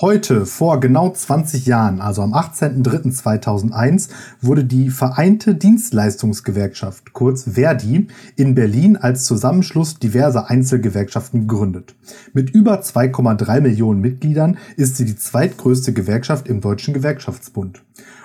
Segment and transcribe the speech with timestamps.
[0.00, 8.06] Heute, vor genau 20 Jahren, also am 18.03.2001, wurde die Vereinte Dienstleistungsgewerkschaft, kurz Verdi,
[8.36, 11.96] in Berlin als Zusammenschluss diverser Einzelgewerkschaften gegründet.
[12.32, 17.82] Mit über 2,3 Millionen Mitgliedern ist sie die zweitgrößte Gewerkschaft im Deutschen Gewerkschaftsbund.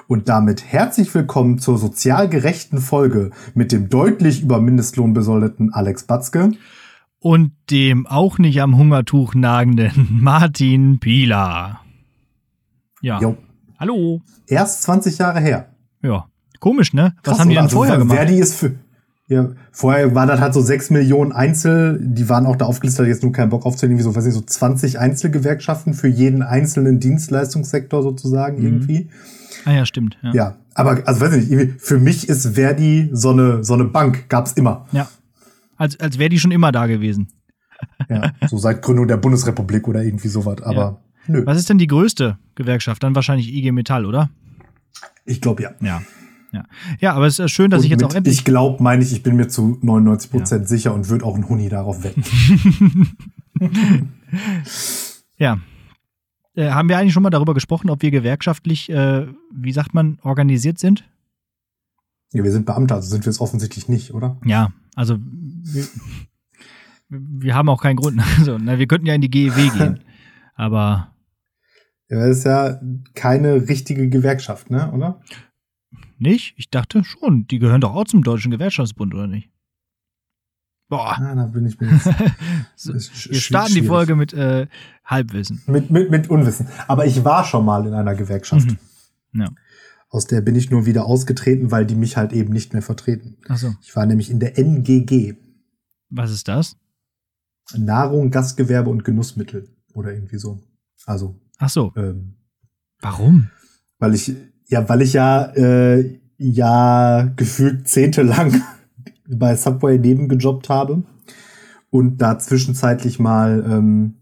[0.07, 6.03] Und damit herzlich willkommen zur sozial gerechten Folge mit dem deutlich über Mindestlohn besoldeten Alex
[6.03, 6.51] Batzke
[7.23, 11.79] und dem auch nicht am Hungertuch nagenden Martin Pieler.
[13.01, 13.19] Ja.
[13.21, 13.37] Jo.
[13.79, 14.21] Hallo.
[14.45, 15.69] Erst 20 Jahre her.
[16.01, 16.25] Ja.
[16.59, 17.13] Komisch, ne?
[17.15, 18.17] Was Krass, haben die denn also vorher gemacht?
[18.17, 18.75] Verdi ist für,
[19.27, 23.23] ja, vorher war das halt so 6 Millionen Einzel, die waren auch da aufgelistet, jetzt
[23.23, 28.03] nur keinen Bock aufzunehmen, wie so, weiß nicht, so 20 Einzelgewerkschaften für jeden einzelnen Dienstleistungssektor
[28.03, 28.65] sozusagen mhm.
[28.65, 29.09] irgendwie.
[29.63, 30.17] Ah ja, stimmt.
[30.23, 30.33] Ja.
[30.33, 34.27] ja, aber also weiß ich nicht, für mich ist Verdi so eine, so eine Bank,
[34.27, 34.87] gab's immer.
[34.91, 35.07] Ja,
[35.83, 37.27] als, als wäre die schon immer da gewesen.
[38.09, 40.97] Ja, so seit Gründung der Bundesrepublik oder irgendwie sowas, aber ja.
[41.27, 41.45] nö.
[41.45, 43.03] Was ist denn die größte Gewerkschaft?
[43.03, 44.29] Dann wahrscheinlich IG Metall, oder?
[45.25, 45.71] Ich glaube ja.
[45.81, 46.01] Ja.
[46.53, 46.65] Ja.
[46.99, 48.37] ja, aber es ist schön, dass und ich jetzt auch endlich.
[48.37, 50.67] Ich glaube, meine ich, ich bin mir zu 99 Prozent ja.
[50.67, 52.23] sicher und würde auch ein Huni darauf wetten.
[55.37, 55.57] ja.
[56.55, 60.19] Äh, haben wir eigentlich schon mal darüber gesprochen, ob wir gewerkschaftlich, äh, wie sagt man,
[60.21, 61.03] organisiert sind?
[62.31, 64.37] Ja, wir sind Beamte, also sind wir es offensichtlich nicht, oder?
[64.45, 65.85] Ja, also wir,
[67.09, 68.21] wir haben auch keinen Grund.
[68.37, 69.99] Also, na, wir könnten ja in die GEW gehen,
[70.55, 71.13] aber.
[72.09, 72.79] Ja, das ist ja
[73.15, 75.21] keine richtige Gewerkschaft, ne, oder?
[76.19, 76.53] Nicht?
[76.57, 77.47] Ich dachte schon.
[77.47, 79.49] Die gehören doch auch zum Deutschen Gewerkschaftsbund, oder nicht?
[80.89, 81.17] Boah.
[81.17, 82.09] Ah, da bin ich mir jetzt.
[82.75, 84.67] so, wir starten die Folge mit äh,
[85.03, 85.61] Halbwissen.
[85.65, 86.67] Mit, mit, mit Unwissen.
[86.87, 88.67] Aber ich war schon mal in einer Gewerkschaft.
[88.67, 89.41] Mhm.
[89.41, 89.49] Ja.
[90.13, 93.37] Aus der bin ich nur wieder ausgetreten, weil die mich halt eben nicht mehr vertreten.
[93.49, 93.73] Ach so.
[93.81, 95.33] Ich war nämlich in der NGG.
[96.11, 96.77] Was ist das?
[97.75, 100.61] Nahrung, Gastgewerbe und Genussmittel oder irgendwie so.
[101.07, 101.41] Also.
[101.57, 101.93] Ach so.
[101.95, 102.35] Ähm,
[103.01, 103.49] Warum?
[103.97, 104.35] Weil ich
[104.67, 108.61] ja, weil ich ja äh, ja gefühlt zehntelang
[109.27, 111.01] bei Subway nebengejobbt habe
[111.89, 114.13] und da zwischenzeitlich mal ähm,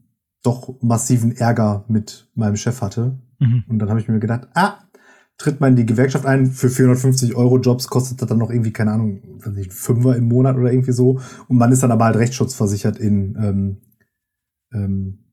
[0.41, 3.19] doch massiven Ärger mit meinem Chef hatte.
[3.39, 3.65] Mhm.
[3.67, 4.77] Und dann habe ich mir gedacht, ah,
[5.41, 8.71] tritt man in die Gewerkschaft ein, für 450 Euro Jobs kostet das dann noch irgendwie,
[8.71, 11.19] keine Ahnung, weiß nicht, Fünfer im Monat oder irgendwie so.
[11.47, 13.77] Und man ist dann aber halt rechtsschutzversichert in ähm,
[14.71, 15.25] ähm,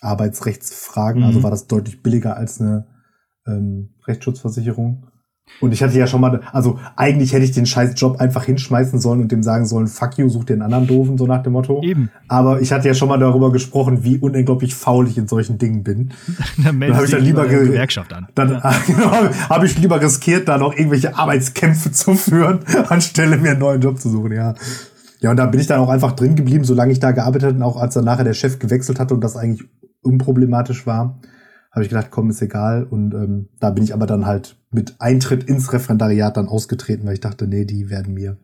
[0.00, 1.22] Arbeitsrechtsfragen.
[1.22, 1.36] Also mhm.
[1.36, 2.86] Also war das deutlich billiger als eine
[3.46, 5.06] ähm, Rechtsschutzversicherung.
[5.60, 8.98] Und ich hatte ja schon mal, also eigentlich hätte ich den scheiß Job einfach hinschmeißen
[9.00, 11.52] sollen und dem sagen sollen, fuck you, such dir einen anderen doofen, so nach dem
[11.52, 11.80] Motto.
[11.82, 12.10] Eben.
[12.26, 15.84] Aber ich hatte ja schon mal darüber gesprochen, wie unglaublich faul ich in solchen Dingen
[15.84, 16.12] bin.
[16.64, 18.28] dann dann habe ich dann lieber Gewerkschaft an.
[18.34, 18.74] Dann ja.
[18.86, 19.12] genau,
[19.48, 24.00] habe ich lieber riskiert, da noch irgendwelche Arbeitskämpfe zu führen, anstelle mir einen neuen Job
[24.00, 24.54] zu suchen, ja.
[25.20, 27.56] Ja, und da bin ich dann auch einfach drin geblieben, solange ich da gearbeitet habe
[27.56, 29.68] und auch als dann nachher der Chef gewechselt hatte und das eigentlich
[30.02, 31.20] unproblematisch war
[31.72, 32.84] habe ich gedacht, komm, ist egal.
[32.84, 37.14] Und ähm, da bin ich aber dann halt mit Eintritt ins Referendariat dann ausgetreten, weil
[37.14, 38.38] ich dachte, nee, die werden mir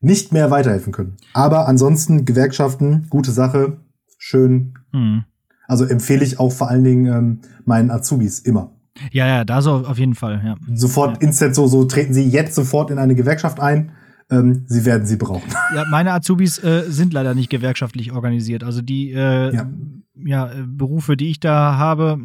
[0.00, 1.16] nicht mehr weiterhelfen können.
[1.32, 3.78] Aber ansonsten Gewerkschaften, gute Sache,
[4.18, 4.74] schön.
[4.92, 5.24] Mhm.
[5.66, 8.72] Also empfehle ich auch vor allen Dingen ähm, meinen Azubis immer.
[9.12, 10.56] Ja, ja, da so auf jeden Fall, ja.
[10.74, 11.28] Sofort ja.
[11.28, 13.92] instant so, so treten sie jetzt sofort in eine Gewerkschaft ein.
[14.30, 15.48] Ähm, sie werden sie brauchen.
[15.74, 18.64] Ja, meine Azubis äh, sind leider nicht gewerkschaftlich organisiert.
[18.64, 19.70] Also die äh, ja.
[20.14, 20.50] ja.
[20.66, 22.18] Berufe, die ich da habe,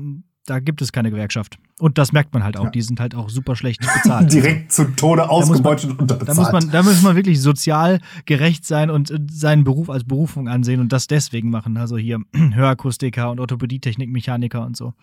[0.45, 1.57] da gibt es keine Gewerkschaft.
[1.79, 2.65] Und das merkt man halt auch.
[2.65, 2.69] Ja.
[2.69, 4.31] Die sind halt auch super schlecht bezahlt.
[4.31, 6.37] Direkt zu Tode ausgebeutet und unterbezahlt.
[6.37, 10.03] Da muss, man, da muss man wirklich sozial gerecht sein und äh, seinen Beruf als
[10.03, 11.77] Berufung ansehen und das deswegen machen.
[11.77, 14.93] Also hier Hörakustiker und Orthopädie-Technik-Mechaniker und so.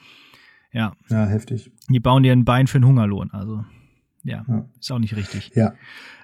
[0.73, 0.93] Ja.
[1.09, 1.71] Ja, heftig.
[1.89, 3.31] Die bauen dir ein Bein für einen Hungerlohn.
[3.33, 3.65] Also,
[4.23, 4.67] ja, ja.
[4.79, 5.53] ist auch nicht richtig.
[5.55, 5.73] Ja.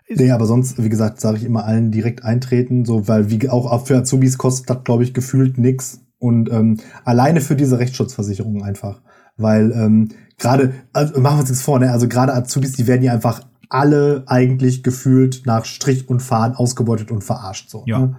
[0.09, 3.87] Nee, aber sonst, wie gesagt, sage ich immer allen direkt eintreten, so, weil wie auch
[3.87, 6.05] für Azubis kostet das, glaube ich, gefühlt nix.
[6.19, 9.03] Und ähm, alleine für diese Rechtsschutzversicherung einfach.
[9.37, 11.93] Weil ähm, gerade, also machen wir uns jetzt vor, ne?
[11.93, 17.10] also gerade Azubis, die werden ja einfach alle eigentlich gefühlt nach Strich und Faden ausgebeutet
[17.10, 17.69] und verarscht.
[17.69, 17.99] So, ja.
[17.99, 18.16] Ne?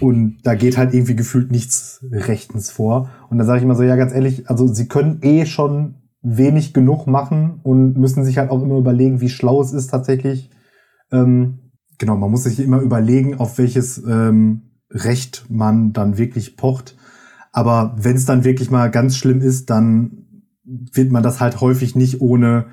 [0.00, 3.10] Und da geht halt irgendwie gefühlt nichts rechtens vor.
[3.30, 6.72] Und da sage ich immer so, ja, ganz ehrlich, also sie können eh schon wenig
[6.72, 10.50] genug machen und müssen sich halt auch immer überlegen, wie schlau es ist tatsächlich.
[11.10, 16.96] Ähm, genau, man muss sich immer überlegen, auf welches ähm, Recht man dann wirklich pocht.
[17.52, 21.96] Aber wenn es dann wirklich mal ganz schlimm ist, dann wird man das halt häufig
[21.96, 22.66] nicht ohne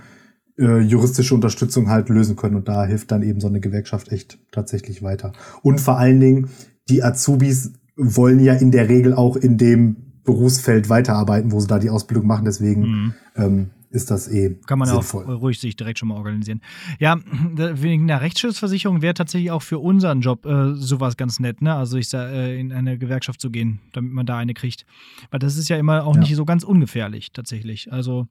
[0.57, 2.55] äh, juristische Unterstützung halt lösen können.
[2.55, 5.33] Und da hilft dann eben so eine Gewerkschaft echt tatsächlich weiter.
[5.61, 6.49] Und vor allen Dingen,
[6.89, 11.79] die Azubis wollen ja in der Regel auch in dem Berufsfeld weiterarbeiten, wo sie da
[11.79, 12.45] die Ausbildung machen.
[12.45, 13.13] Deswegen mhm.
[13.35, 15.25] ähm, ist das eh Kann man sinnvoll.
[15.25, 16.61] auch ruhig sich direkt schon mal organisieren.
[16.99, 17.17] Ja,
[17.55, 21.73] wegen der Rechtsschutzversicherung wäre tatsächlich auch für unseren Job äh, sowas ganz nett, ne?
[21.73, 24.85] Also ich sag, äh, in eine Gewerkschaft zu gehen, damit man da eine kriegt.
[25.31, 26.21] Weil das ist ja immer auch ja.
[26.21, 27.91] nicht so ganz ungefährlich, tatsächlich.
[27.93, 28.27] Also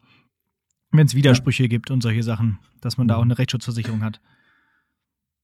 [0.90, 1.68] wenn es Widersprüche ja.
[1.68, 4.20] gibt und solche Sachen, dass man da auch eine Rechtsschutzversicherung hat.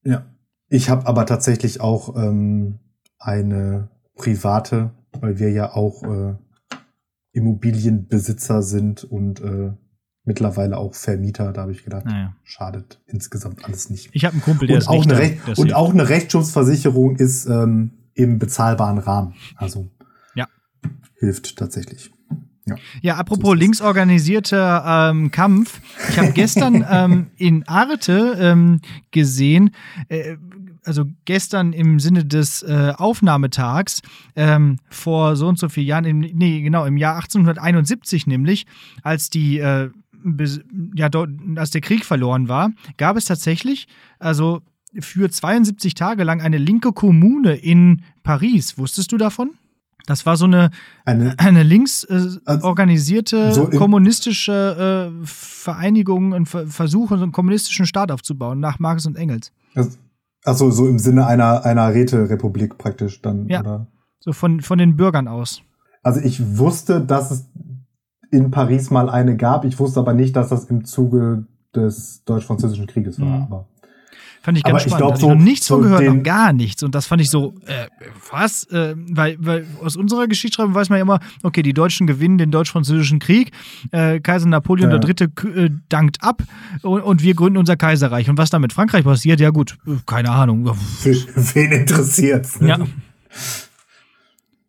[0.04, 0.26] Ja.
[0.72, 2.78] Ich habe aber tatsächlich auch ähm,
[3.18, 6.34] eine private, weil wir ja auch äh,
[7.32, 9.72] Immobilienbesitzer sind und äh,
[10.24, 11.52] mittlerweile auch Vermieter.
[11.52, 12.34] Da habe ich gedacht, naja.
[12.44, 14.10] schadet insgesamt alles nicht.
[14.12, 17.92] Ich habe einen Kumpel, der und ist auch eine Und auch eine Rechtsschutzversicherung ist ähm,
[18.14, 19.34] im bezahlbaren Rahmen.
[19.56, 19.90] Also
[20.34, 20.46] ja.
[21.18, 22.10] hilft tatsächlich.
[22.66, 25.80] Ja, ja apropos linksorganisierter ähm, Kampf.
[26.10, 28.80] Ich habe gestern ähm, in Arte ähm,
[29.10, 29.74] gesehen,
[30.08, 30.36] äh,
[30.84, 34.02] also gestern im Sinne des äh, Aufnahmetags,
[34.36, 38.66] ähm, vor so und so vielen Jahren, im, nee, genau, im Jahr 1871 nämlich,
[39.02, 39.90] als die äh,
[40.94, 41.08] ja,
[41.56, 43.88] als der Krieg verloren war, gab es tatsächlich,
[44.18, 44.60] also
[44.98, 48.76] für 72 Tage lang eine linke Kommune in Paris.
[48.76, 49.52] Wusstest du davon?
[50.06, 50.70] Das war so eine,
[51.04, 58.58] eine, eine links äh, organisierte so kommunistische äh, Vereinigung und Versuch, einen kommunistischen Staat aufzubauen,
[58.60, 59.52] nach Marx und Engels.
[60.44, 63.60] Achso, so im Sinne einer, einer Räterepublik praktisch dann, ja.
[63.60, 63.86] oder?
[64.20, 65.62] So von, von den Bürgern aus.
[66.02, 67.50] Also ich wusste, dass es
[68.30, 69.64] in Paris mal eine gab.
[69.64, 73.26] Ich wusste aber nicht, dass das im Zuge des Deutsch-Französischen Krieges war.
[73.26, 73.42] Mhm.
[73.44, 73.68] Aber
[74.42, 75.14] Fand ich ganz aber spannend.
[75.14, 76.82] Ich glaub, so, ich nichts so von gehört, noch gar nichts.
[76.82, 77.88] Und das fand ich so, äh,
[78.30, 78.64] was?
[78.64, 82.50] Äh, weil, weil aus unserer Geschichtsschreibung weiß man ja immer, okay, die Deutschen gewinnen den
[82.50, 83.52] Deutsch-Französischen Krieg,
[83.90, 84.98] äh, Kaiser Napoleon ja.
[84.98, 85.64] III.
[85.64, 86.42] Äh, dankt ab
[86.82, 88.30] und, und, wir gründen unser Kaiserreich.
[88.30, 89.76] Und was da mit Frankreich passiert, ja gut,
[90.06, 90.64] keine Ahnung.
[91.02, 92.58] Wen interessiert's?
[92.62, 92.78] Ja.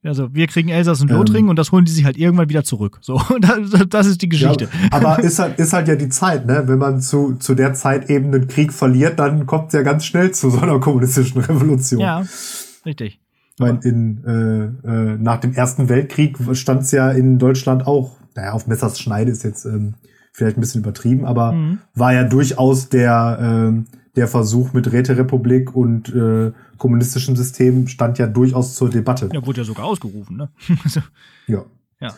[0.03, 2.63] Also wir kriegen Elsass und Lothringen ähm, und das holen die sich halt irgendwann wieder
[2.63, 2.97] zurück.
[3.01, 4.65] So, das, das ist die Geschichte.
[4.65, 6.63] Ja, aber ist halt, ist halt ja die Zeit, ne?
[6.65, 10.05] Wenn man zu, zu der Zeit eben einen Krieg verliert, dann kommt es ja ganz
[10.05, 11.99] schnell zu so einer kommunistischen Revolution.
[11.99, 12.25] Ja,
[12.85, 13.19] richtig.
[13.53, 18.17] Ich meine, in, äh, äh, nach dem Ersten Weltkrieg stand es ja in Deutschland auch,
[18.35, 19.95] naja, auf Messers Schneide ist jetzt ähm,
[20.33, 21.79] vielleicht ein bisschen übertrieben, aber mhm.
[21.93, 28.27] war ja durchaus der, äh, der Versuch mit Räterepublik und äh, kommunistischem System stand ja
[28.27, 29.29] durchaus zur Debatte.
[29.31, 30.49] Ja, wurde ja sogar ausgerufen, ne?
[30.83, 31.01] Also,
[31.47, 31.65] ja.
[31.99, 32.15] Ja.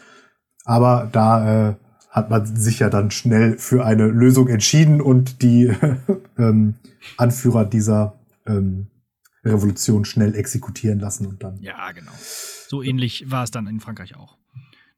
[0.65, 1.75] Aber da äh,
[2.09, 5.71] hat man sich ja dann schnell für eine Lösung entschieden und die
[6.37, 6.75] ähm,
[7.17, 8.87] Anführer dieser ähm,
[9.43, 11.57] Revolution schnell exekutieren lassen und dann.
[11.61, 12.11] Ja, genau.
[12.67, 14.37] So ähnlich war es dann in Frankreich auch.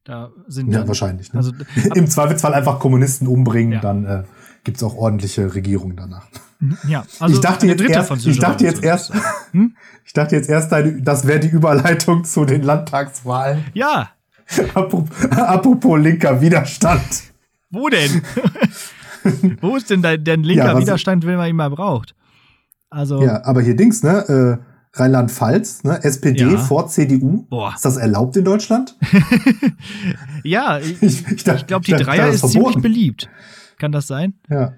[0.03, 1.33] Da sind ja wahrscheinlich.
[1.33, 1.39] Ne?
[1.39, 1.51] Also,
[1.95, 3.81] Im Zweifelsfall einfach Kommunisten umbringen, ja.
[3.81, 4.23] dann äh,
[4.65, 6.27] gibt es auch ordentliche Regierungen danach.
[6.87, 9.13] Ja, also ich dachte jetzt erst, ich dachte jetzt erst,
[9.51, 9.75] hm?
[10.03, 13.63] ich dachte jetzt erst, das wäre die Überleitung zu den Landtagswahlen.
[13.73, 14.09] Ja.
[15.31, 17.23] Apropos linker Widerstand.
[17.69, 18.21] Wo denn?
[19.61, 22.15] Wo ist denn dein, dein linker ja, Widerstand, wenn man ihn mal braucht?
[22.89, 23.21] Also.
[23.23, 24.59] Ja, aber hier Dings, ne?
[24.61, 26.01] Äh, Rheinland-Pfalz, ne?
[26.03, 26.57] SPD ja.
[26.57, 27.45] vor CDU.
[27.49, 27.73] Boah.
[27.75, 28.95] Ist das erlaubt in Deutschland?
[30.43, 33.27] ja, ich, ich, ich, ich glaube, die Dreier ist ziemlich beliebt.
[33.77, 34.33] Kann das sein?
[34.49, 34.73] Ja.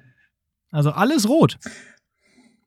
[0.72, 1.58] Also alles rot.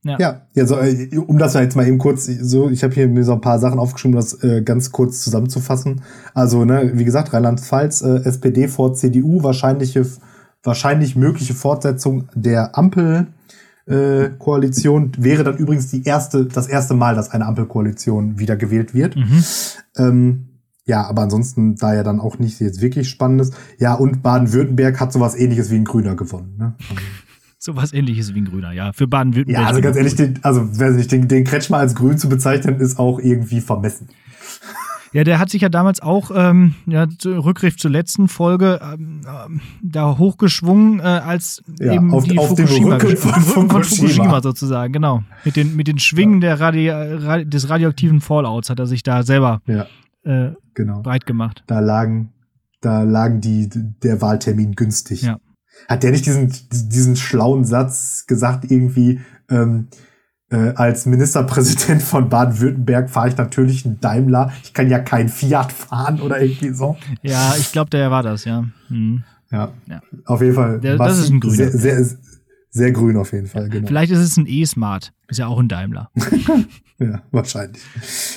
[0.03, 3.07] Ja, ja, ja so, äh, um das jetzt mal eben kurz, so, ich habe hier
[3.07, 6.03] mir so ein paar Sachen aufgeschrieben, um das äh, ganz kurz zusammenzufassen.
[6.33, 10.07] Also, ne, wie gesagt, Rheinland-Pfalz, äh, SPD vor CDU, wahrscheinliche,
[10.63, 13.27] wahrscheinlich mögliche Fortsetzung der Ampel.
[13.87, 18.95] Äh, Koalition wäre dann übrigens die erste, das erste Mal, dass eine Ampelkoalition wieder gewählt
[18.95, 19.17] wird.
[19.17, 19.45] Mhm.
[19.97, 20.50] Ähm,
[20.87, 23.53] ja, aber ansonsten da ja dann auch nicht jetzt wirklich Spannendes.
[23.79, 26.57] Ja, und Baden-Württemberg hat sowas ähnliches wie ein Grüner gewonnen.
[26.59, 26.75] Ne?
[27.59, 28.93] sowas ähnliches wie ein Grüner, ja.
[28.93, 29.63] Für Baden-Württemberg.
[29.63, 32.81] Ja, also ganz ehrlich, den, also weiß nicht, den, den Kretschmer als grün zu bezeichnen,
[32.81, 34.09] ist auch irgendwie vermessen.
[35.13, 39.61] Ja, der hat sich ja damals auch, ähm, ja, Rückgriff zur letzten Folge, ähm, ähm,
[39.83, 44.09] da hochgeschwungen, äh, als ja, eben auf, die auf Fukushima, Rücken von, von, von Fukushima.
[44.09, 44.41] Fukushima.
[44.41, 45.25] sozusagen, genau.
[45.45, 46.55] Mit den, mit den Schwingen ja.
[46.55, 49.87] der Radi des radioaktiven Fallouts hat er sich da selber ja.
[50.31, 51.03] Äh, genau.
[51.03, 51.65] breit gemacht.
[51.67, 52.33] Da lagen,
[52.81, 55.23] da lagen die, der Wahltermin günstig.
[55.23, 55.39] Ja.
[55.89, 59.21] Hat der nicht diesen, diesen schlauen Satz gesagt, irgendwie,
[59.51, 59.89] ähm,
[60.51, 64.53] äh, als Ministerpräsident von Baden-Württemberg fahre ich natürlich einen Daimler.
[64.63, 66.97] Ich kann ja kein Fiat fahren oder irgendwie so.
[67.23, 68.65] Ja, ich glaube, der war das, ja.
[68.89, 69.25] Mhm.
[69.53, 70.81] Ja, ja, auf jeden Fall.
[70.81, 71.57] Der, das ist ein grüner.
[71.57, 72.05] Sehr, sehr,
[72.71, 73.89] sehr grün auf jeden Fall, genau.
[73.89, 75.13] Vielleicht ist es ein E-Smart.
[75.29, 76.11] Ist ja auch ein Daimler.
[76.99, 77.83] ja, wahrscheinlich.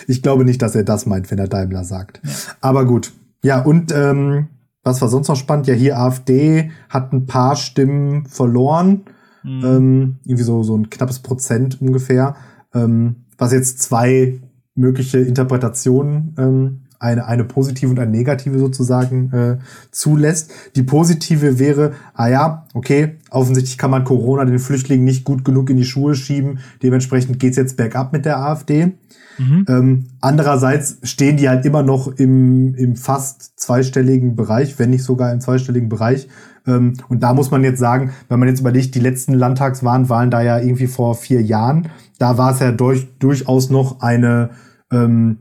[0.08, 2.22] Ich glaube nicht, dass er das meint, wenn er Daimler sagt.
[2.24, 2.32] Ja.
[2.62, 3.12] Aber gut.
[3.44, 4.48] Ja, und ähm,
[4.84, 5.68] was war sonst noch spannend?
[5.68, 9.04] Ja, hier AfD hat ein paar Stimmen verloren.
[9.44, 9.66] Mhm.
[9.66, 12.36] Ähm, irgendwie so, so ein knappes Prozent ungefähr.
[12.74, 14.40] Ähm, was jetzt zwei
[14.76, 19.58] mögliche Interpretationen ähm, eine, eine positive und eine negative sozusagen äh,
[19.92, 20.52] zulässt.
[20.76, 25.70] Die positive wäre, ah ja, okay, offensichtlich kann man Corona den Flüchtlingen nicht gut genug
[25.70, 26.60] in die Schuhe schieben.
[26.82, 28.94] Dementsprechend geht's jetzt bergab mit der AfD.
[29.38, 29.66] Mhm.
[29.68, 35.34] Ähm, andererseits stehen die halt immer noch im, im fast zweistelligen Bereich, wenn nicht sogar
[35.34, 36.30] im zweistelligen Bereich.
[36.66, 40.32] Ähm, und da muss man jetzt sagen, wenn man jetzt überlegt, die letzten Landtagswahlen waren
[40.32, 41.90] da ja irgendwie vor vier Jahren.
[42.18, 44.52] Da war es ja durch, durchaus noch eine
[44.92, 45.40] ähm,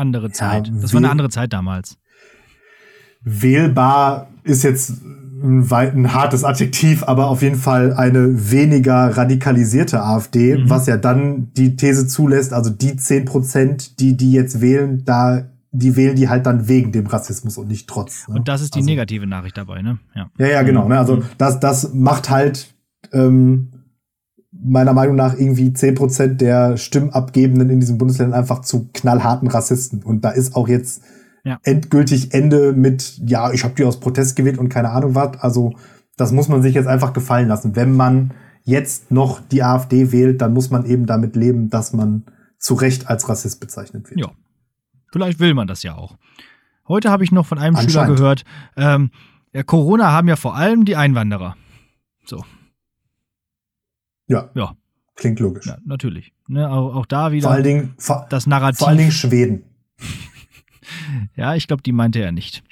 [0.00, 0.68] andere Zeit.
[0.68, 1.98] Ja, das war eine andere Zeit damals.
[3.22, 5.02] Wählbar ist jetzt
[5.42, 10.70] ein, ein, hartes Adjektiv, aber auf jeden Fall eine weniger radikalisierte AfD, mhm.
[10.70, 15.46] was ja dann die These zulässt, also die zehn Prozent, die die jetzt wählen, da
[15.72, 18.26] die wählen die halt dann wegen dem Rassismus und nicht trotz.
[18.26, 18.34] Ne?
[18.34, 19.98] Und das ist die also, negative Nachricht dabei, ne?
[20.16, 20.88] Ja, ja, ja genau.
[20.88, 20.98] Ne?
[20.98, 21.22] Also mhm.
[21.38, 22.74] das, das macht halt
[23.12, 23.79] ähm,
[24.62, 30.02] meiner Meinung nach irgendwie zehn Prozent der Stimmabgebenden in diesen Bundesländern einfach zu knallharten Rassisten.
[30.02, 31.02] Und da ist auch jetzt
[31.44, 31.58] ja.
[31.62, 35.38] endgültig Ende mit, ja, ich habe die aus Protest gewählt und keine Ahnung was.
[35.40, 35.74] Also
[36.16, 37.76] das muss man sich jetzt einfach gefallen lassen.
[37.76, 42.24] Wenn man jetzt noch die AfD wählt, dann muss man eben damit leben, dass man
[42.58, 44.20] zu Recht als Rassist bezeichnet wird.
[44.20, 44.30] Ja.
[45.12, 46.16] Vielleicht will man das ja auch.
[46.86, 48.44] Heute habe ich noch von einem Schüler gehört,
[48.76, 49.10] ähm,
[49.52, 51.56] ja, Corona haben ja vor allem die Einwanderer.
[52.24, 52.44] So.
[54.30, 54.48] Ja.
[54.54, 54.76] Ja.
[55.16, 55.66] Klingt logisch.
[55.66, 56.32] Ja, natürlich.
[56.46, 57.94] Ne, auch, auch da wieder vor allen Dingen,
[58.30, 58.78] das Narrativ.
[58.78, 59.64] Vor allen Dingen Schweden.
[61.36, 62.62] ja, ich glaube, die meinte er nicht.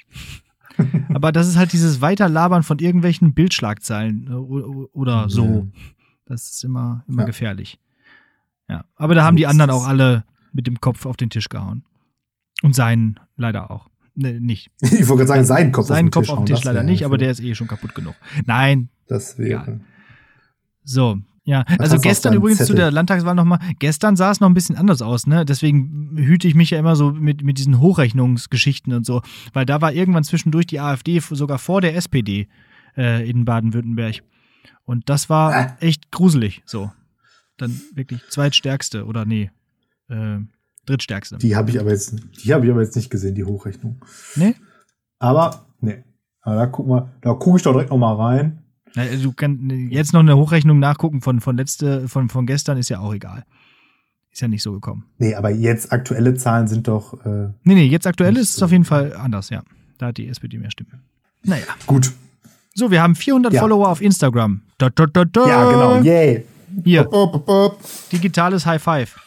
[1.13, 5.67] Aber das ist halt dieses Weiterlabern von irgendwelchen Bildschlagzeilen äh, oder so.
[6.25, 7.25] Das ist immer, immer ja.
[7.27, 7.77] gefährlich.
[8.69, 8.85] Ja.
[8.95, 10.23] Aber da haben die anderen auch alle
[10.53, 11.83] mit dem Kopf auf den Tisch gehauen.
[12.61, 13.89] Und seinen leider auch.
[14.15, 14.71] Nee, nicht.
[14.81, 16.29] Ich wollte gerade sagen, seinen Kopf seinen auf den Tisch.
[16.29, 18.15] Kopf auf den Tisch leider nicht, aber der ist eh schon kaputt genug.
[18.45, 18.89] Nein.
[19.07, 19.71] Das wäre.
[19.71, 19.79] Ja.
[20.83, 22.75] So, ja, Was also gestern übrigens Zettel?
[22.75, 25.45] zu der Landtagswahl nochmal, gestern sah es noch ein bisschen anders aus, ne?
[25.45, 29.21] Deswegen hüte ich mich ja immer so mit, mit diesen Hochrechnungsgeschichten und so,
[29.53, 32.47] weil da war irgendwann zwischendurch die AfD sogar vor der SPD
[32.97, 34.21] äh, in Baden-Württemberg.
[34.85, 35.77] Und das war ah.
[35.79, 36.91] echt gruselig, so.
[37.57, 39.51] Dann wirklich zweitstärkste oder nee,
[40.09, 40.39] äh,
[40.85, 41.37] drittstärkste.
[41.37, 44.03] Die habe ich aber jetzt, die habe ich aber jetzt nicht gesehen, die Hochrechnung.
[44.35, 44.55] Nee?
[45.19, 46.03] Aber, nee.
[46.41, 48.58] Aber da guck mal, da gucke ich doch direkt noch mal rein.
[48.95, 52.99] Du kannst jetzt noch eine Hochrechnung nachgucken von, von, letzte, von, von gestern, ist ja
[52.99, 53.45] auch egal.
[54.31, 55.05] Ist ja nicht so gekommen.
[55.17, 57.25] Nee, aber jetzt aktuelle Zahlen sind doch.
[57.25, 59.63] Äh, nee, nee, jetzt aktuell ist es auf jeden Fall anders, ja.
[59.97, 61.03] Da hat die SPD mehr Stimmen.
[61.43, 61.65] Naja.
[61.87, 62.11] Gut.
[62.73, 63.61] So, wir haben 400 ja.
[63.61, 64.61] Follower auf Instagram.
[64.77, 65.47] Da, da, da, da.
[65.47, 66.01] Ja, genau.
[66.01, 66.45] Yay.
[66.83, 67.03] Hier.
[67.03, 67.79] Bop, bop, bop.
[68.11, 69.19] Digitales High Five.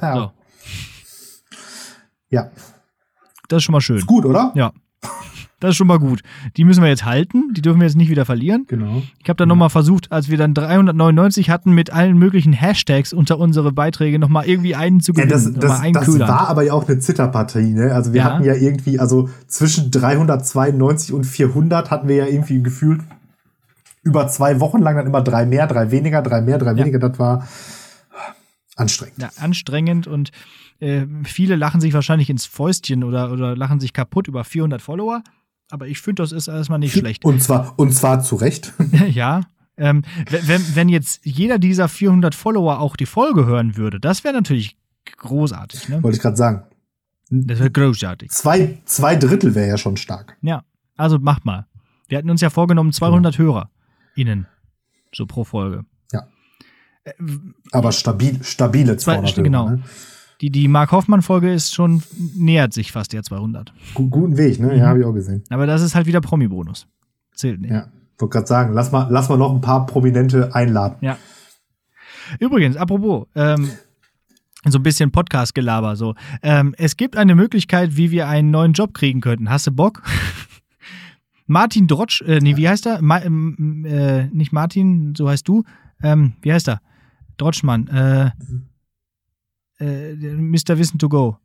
[0.00, 0.14] Ja.
[0.14, 0.32] So.
[2.30, 2.50] Ja.
[3.48, 3.98] Das ist schon mal schön.
[3.98, 4.52] Ist gut, oder?
[4.54, 4.72] Ja.
[5.66, 6.22] Das ist schon mal gut.
[6.56, 7.52] Die müssen wir jetzt halten.
[7.52, 8.66] Die dürfen wir jetzt nicht wieder verlieren.
[8.68, 9.02] Genau.
[9.20, 9.54] Ich habe dann ja.
[9.54, 14.46] nochmal versucht, als wir dann 399 hatten, mit allen möglichen Hashtags unter unsere Beiträge nochmal
[14.46, 15.28] irgendwie einen zu gewinnen.
[15.28, 17.72] Ja, das, das, das war aber ja auch eine Zitterpartie.
[17.72, 17.92] Ne?
[17.92, 18.24] Also wir ja.
[18.26, 23.00] hatten ja irgendwie, also zwischen 392 und 400 hatten wir ja irgendwie gefühlt
[24.04, 27.00] über zwei Wochen lang dann immer drei mehr, drei weniger, drei mehr, drei weniger.
[27.00, 27.48] Das war
[28.76, 29.18] anstrengend.
[29.18, 30.30] Ja, anstrengend und
[30.78, 35.22] äh, viele lachen sich wahrscheinlich ins Fäustchen oder, oder lachen sich kaputt über 400 Follower.
[35.70, 37.24] Aber ich finde, das ist erstmal nicht schlecht.
[37.24, 38.72] Und zwar, und zwar zu Recht.
[39.08, 39.42] ja.
[39.76, 44.34] Ähm, wenn, wenn jetzt jeder dieser 400 Follower auch die Folge hören würde, das wäre
[44.34, 44.78] natürlich
[45.18, 45.88] großartig.
[45.88, 46.02] Ne?
[46.02, 46.62] Wollte ich gerade sagen.
[47.28, 48.30] Das wäre großartig.
[48.30, 50.36] Zwei, zwei Drittel wäre ja schon stark.
[50.40, 50.64] Ja,
[50.96, 51.66] also macht mal.
[52.08, 53.38] Wir hatten uns ja vorgenommen, 200 ja.
[53.38, 53.70] Hörer
[54.14, 54.46] innen,
[55.12, 55.84] so pro Folge.
[56.12, 56.26] Ja.
[57.04, 57.12] Äh,
[57.72, 59.70] Aber stabil, stabile 200 zwei, Genau.
[59.70, 59.82] Ne?
[60.40, 62.02] Die, die Mark Hoffmann-Folge ist schon,
[62.34, 63.72] nähert sich fast der 200.
[63.94, 64.76] Guten Weg, ne?
[64.76, 64.88] Ja, mhm.
[64.88, 65.42] habe ich auch gesehen.
[65.48, 66.86] Aber das ist halt wieder Promi-Bonus.
[67.34, 67.70] Zählt nicht.
[67.70, 67.88] Ja,
[68.18, 70.96] wollte gerade sagen, lass mal, lass mal noch ein paar Prominente einladen.
[71.00, 71.16] Ja.
[72.38, 73.70] Übrigens, apropos, ähm,
[74.64, 76.14] so ein bisschen Podcast-Gelaber, so.
[76.42, 79.48] Ähm, es gibt eine Möglichkeit, wie wir einen neuen Job kriegen könnten.
[79.48, 80.02] Hast du Bock?
[81.46, 83.00] Martin Drotsch, äh, nee, wie heißt er?
[83.00, 85.62] Ma, äh, nicht Martin, so heißt du.
[86.02, 86.80] Ähm, wie heißt er?
[87.36, 87.86] Drotschmann.
[87.88, 88.30] Äh,
[89.78, 90.78] äh, Mr.
[90.78, 91.38] Wissen to Go.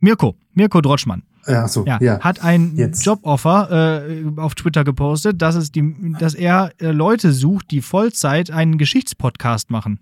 [0.00, 1.22] Mirko, Mirko Drotschmann.
[1.46, 2.20] Ja, so, ja, ja.
[2.20, 2.76] Hat ein.
[2.92, 8.50] Joboffer äh, auf Twitter gepostet, dass, es die, dass er äh, Leute sucht, die Vollzeit
[8.50, 9.98] einen Geschichtspodcast machen.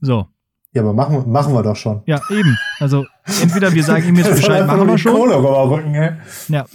[0.00, 0.26] So.
[0.72, 2.02] Ja, aber machen, machen wir doch schon.
[2.06, 2.58] Ja, eben.
[2.80, 3.06] Also,
[3.40, 5.12] entweder wir sagen ihm jetzt Bescheid, machen wir schon.
[5.12, 6.12] Kohle rücken, ey.
[6.48, 6.66] Ja.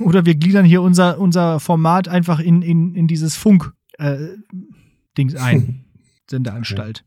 [0.00, 5.84] Oder wir gliedern hier unser, unser Format einfach in, in, in dieses Funk-Dings äh, ein.
[6.30, 7.04] Sendeanstalt.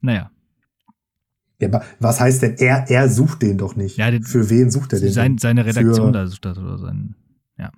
[0.00, 0.30] Naja.
[1.60, 3.96] Ja, was heißt denn, er, er sucht den doch nicht?
[3.96, 5.10] Ja, Für wen sucht er den?
[5.10, 7.14] Sein, seine Redaktion für, da sucht das oder sein,
[7.58, 7.70] ja.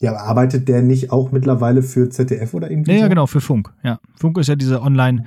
[0.00, 2.90] Ja, aber arbeitet der nicht auch mittlerweile für ZDF oder irgendwie?
[2.90, 3.02] Ja, so?
[3.02, 4.00] ja, genau, für Funk, ja.
[4.18, 5.24] Funk ist ja diese Online,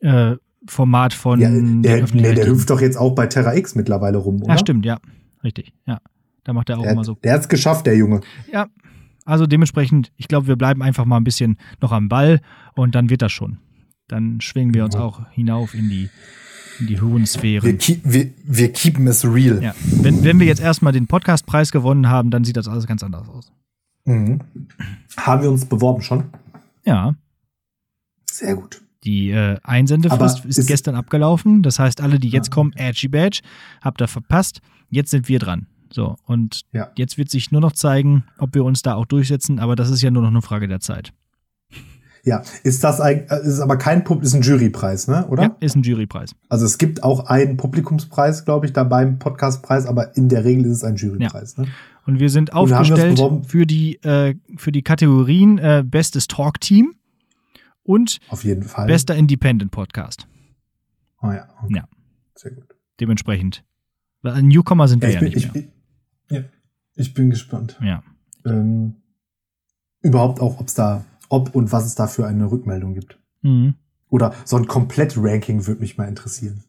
[0.00, 0.36] äh,
[0.68, 4.42] Format von ja, der, der, der hüpft doch jetzt auch bei Terra X mittlerweile rum,
[4.42, 4.54] oder?
[4.54, 4.98] Ja, stimmt, ja.
[5.42, 6.00] Richtig, ja.
[6.44, 7.14] Da macht er auch der, immer so.
[7.24, 8.20] Der hat's geschafft, der Junge.
[8.52, 8.68] Ja.
[9.24, 12.40] Also dementsprechend, ich glaube, wir bleiben einfach mal ein bisschen noch am Ball
[12.74, 13.58] und dann wird das schon.
[14.06, 15.00] Dann schwingen wir uns ja.
[15.00, 16.08] auch hinauf in die,
[16.80, 17.64] in die hohen Sphären.
[17.64, 19.62] Wir, keep, wir, wir keepen es real.
[19.62, 19.74] Ja.
[19.84, 23.28] Wenn, wenn wir jetzt erstmal den Podcastpreis gewonnen haben, dann sieht das alles ganz anders
[23.28, 23.52] aus.
[24.04, 24.40] Mhm.
[25.16, 26.24] Haben wir uns beworben schon?
[26.84, 27.14] Ja.
[28.30, 28.82] Sehr gut.
[29.04, 31.62] Die äh, Einsendefrist ist, ist, gestern abgelaufen.
[31.62, 32.54] Das heißt, alle, die jetzt ah.
[32.54, 33.40] kommen, Edgy Badge,
[33.80, 34.60] habt ihr verpasst.
[34.90, 35.66] Jetzt sind wir dran.
[35.92, 36.90] So, und ja.
[36.96, 40.02] jetzt wird sich nur noch zeigen, ob wir uns da auch durchsetzen, aber das ist
[40.02, 41.12] ja nur noch eine Frage der Zeit.
[42.26, 45.28] Ja, ist das ein, äh, ist aber kein ist ein Jurypreis, ne?
[45.28, 45.42] Oder?
[45.44, 46.34] Ja, ist ein Jurypreis.
[46.48, 50.64] Also es gibt auch einen Publikumspreis, glaube ich, da beim Podcastpreis, aber in der Regel
[50.64, 51.54] ist es ein Jurypreis.
[51.56, 51.62] Ja.
[51.62, 51.68] Ne?
[52.04, 56.94] Und wir sind aufgestellt für die äh, für die Kategorien äh, Bestes Talk Team
[57.84, 60.26] und auf jeden Fall Bester Independent Podcast.
[61.22, 61.46] Oh ja.
[61.62, 61.76] Okay.
[61.76, 61.84] Ja.
[62.34, 62.74] Sehr gut.
[62.98, 63.62] Dementsprechend.
[64.24, 65.62] Newcomer sind wir ja, bin, nicht mehr.
[65.62, 66.40] Ich, ja,
[66.96, 67.78] ich bin gespannt.
[67.80, 68.02] Ja.
[68.44, 68.96] Ähm,
[70.00, 73.18] überhaupt auch, ob es da ob und was es da für eine Rückmeldung gibt.
[73.42, 73.74] Mhm.
[74.08, 76.62] Oder so ein Komplett-Ranking würde mich mal interessieren.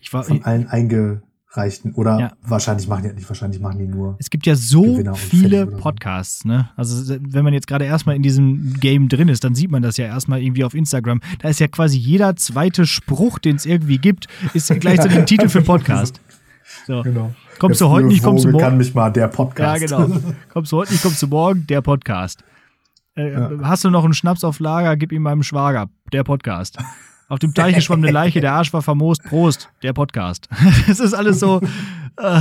[0.00, 1.94] Ich war, Von allen eingereichten.
[1.94, 2.32] Oder ja.
[2.42, 4.16] wahrscheinlich machen die nicht, wahrscheinlich machen die nur.
[4.18, 6.70] Es gibt ja so viele Podcasts, ne?
[6.76, 9.96] Also, wenn man jetzt gerade erstmal in diesem Game drin ist, dann sieht man das
[9.96, 11.20] ja erstmal irgendwie auf Instagram.
[11.40, 15.48] Da ist ja quasi jeder zweite Spruch, den es irgendwie gibt, ist gleichzeitig ein Titel
[15.48, 16.20] für Podcast.
[16.86, 17.02] So.
[17.02, 17.34] Genau.
[17.58, 18.64] Kommst du heute nicht, kommst du morgen.
[18.64, 19.90] kann mich mal der Podcast.
[19.90, 20.20] Ja, genau.
[20.52, 22.44] Kommst du heute nicht, kommst du morgen, der Podcast.
[23.18, 23.50] Äh, ja.
[23.62, 24.96] Hast du noch einen Schnaps auf Lager?
[24.96, 25.90] Gib ihm meinem Schwager.
[26.12, 26.78] Der Podcast.
[27.28, 29.22] Auf dem Teich schwamm eine Leiche, der Arsch war vermoost.
[29.24, 30.48] Prost, der Podcast.
[30.86, 31.60] das ist alles so.
[31.60, 32.40] Äh,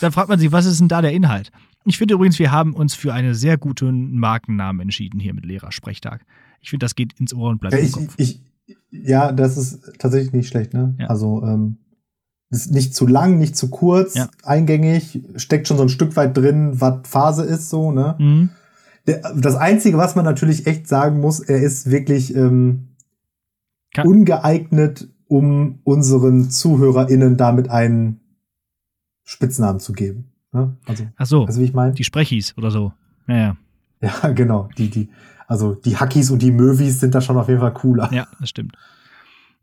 [0.00, 1.52] da fragt man sich, was ist denn da der Inhalt?
[1.84, 6.24] Ich finde übrigens, wir haben uns für einen sehr guten Markennamen entschieden hier mit Lehrersprechtag.
[6.60, 8.14] Ich finde, das geht ins Ohr und bleibt ja, im Kopf.
[8.16, 8.42] Ich,
[8.90, 10.96] ja, das ist tatsächlich nicht schlecht, ne?
[10.98, 11.06] Ja.
[11.06, 11.78] Also, ähm,
[12.50, 14.28] ist nicht zu lang, nicht zu kurz, ja.
[14.42, 18.16] eingängig, steckt schon so ein Stück weit drin, was Phase ist, so, ne?
[18.18, 18.50] Mhm
[19.36, 22.88] das Einzige, was man natürlich echt sagen muss, er ist wirklich ähm,
[23.96, 28.20] ungeeignet, um unseren ZuhörerInnen damit einen
[29.24, 30.32] Spitznamen zu geben.
[30.52, 30.76] Ne?
[30.86, 31.92] Also, Ach so, also wie ich meine?
[31.92, 32.92] Die Sprechis oder so.
[33.26, 33.56] Naja.
[34.00, 34.68] Ja, genau.
[34.78, 35.08] Die, die,
[35.46, 38.10] also die Hackies und die Möwis sind da schon auf jeden Fall cooler.
[38.12, 38.76] Ja, das stimmt.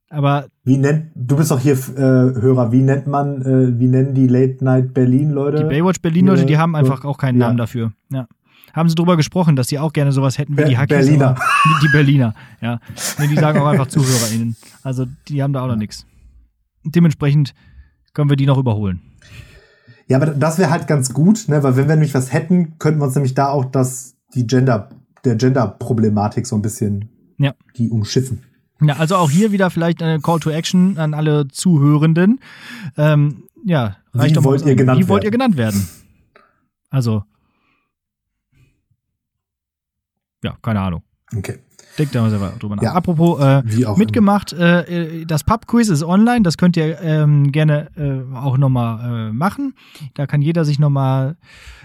[0.10, 4.13] Aber wie nennt du bist doch hier äh, Hörer, wie nennt man äh, wie nennen
[4.13, 5.63] die Late Night Berlin Leute?
[5.63, 7.91] Die Baywatch Berlin Leute, die haben einfach auch keinen Namen dafür.
[8.12, 8.28] Ja
[8.73, 10.97] haben sie darüber gesprochen, dass sie auch gerne sowas hätten wie Be die Hackies.
[10.97, 11.36] Berliner.
[11.82, 12.80] Die, Berliner, ja.
[13.19, 14.56] Nee, die sagen auch einfach ZuhörerInnen.
[14.84, 16.06] Also die haben da auch noch nichts.
[16.84, 17.54] Dementsprechend
[18.13, 19.01] können wir die noch überholen.
[20.08, 21.63] Ja, aber das wäre halt ganz gut, ne?
[21.63, 24.89] weil wenn wir nämlich was hätten, könnten wir uns nämlich da auch das, die Gender,
[25.23, 27.54] der Gender-Problematik so ein bisschen ja.
[27.78, 28.43] die umschiffen.
[28.82, 32.39] Ja, also auch hier wieder vielleicht eine Call to Action an alle Zuhörenden.
[32.97, 35.88] Ähm, ja, wie wollt ihr genannt Wie wollt ihr genannt werden?
[36.89, 37.23] Also,
[40.46, 41.02] ja, keine Ahnung.
[41.36, 41.60] Okay.
[41.98, 42.84] Denkt da mal selber drüber nach.
[42.84, 43.64] Ja, Apropos äh,
[43.96, 49.34] mitgemacht, äh, das Pub-Quiz ist online, das könnt ihr ähm, gerne äh, auch nochmal äh,
[49.34, 49.76] machen.
[50.14, 51.38] Da kann jeder sich nochmal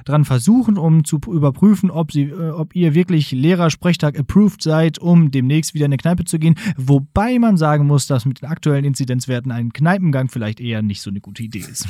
[0.04, 5.30] dran versuchen, um zu überprüfen, ob, sie, äh, ob ihr wirklich Lehrersprechtag approved seid, um
[5.30, 6.56] demnächst wieder in eine Kneipe zu gehen.
[6.76, 11.10] Wobei man sagen muss, dass mit den aktuellen Inzidenzwerten ein Kneipengang vielleicht eher nicht so
[11.10, 11.86] eine gute Idee ist.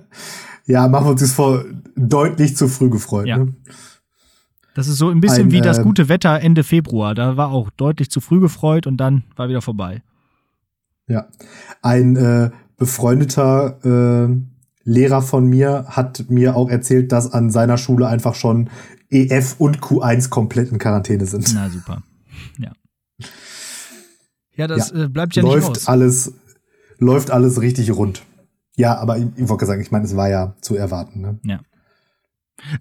[0.66, 1.64] ja, machen wir uns das vor
[1.96, 3.26] deutlich zu früh gefreut.
[3.26, 3.38] Ja.
[3.38, 3.54] Ne?
[4.74, 7.14] Das ist so ein bisschen ein, wie das äh, gute Wetter Ende Februar.
[7.14, 10.02] Da war auch deutlich zu früh gefreut und dann war wieder vorbei.
[11.08, 11.28] Ja.
[11.82, 14.36] Ein äh, befreundeter äh,
[14.84, 18.70] Lehrer von mir hat mir auch erzählt, dass an seiner Schule einfach schon
[19.10, 21.52] EF und Q1 komplett in Quarantäne sind.
[21.54, 22.02] Na super.
[22.58, 22.72] Ja.
[24.54, 25.04] Ja, das ja.
[25.04, 25.88] Äh, bleibt ja läuft nicht aus.
[25.88, 26.32] alles
[26.98, 28.22] läuft alles richtig rund.
[28.76, 31.20] Ja, aber ich, ich wollte sagen, ich meine, es war ja zu erwarten.
[31.20, 31.38] Ne?
[31.42, 31.60] Ja.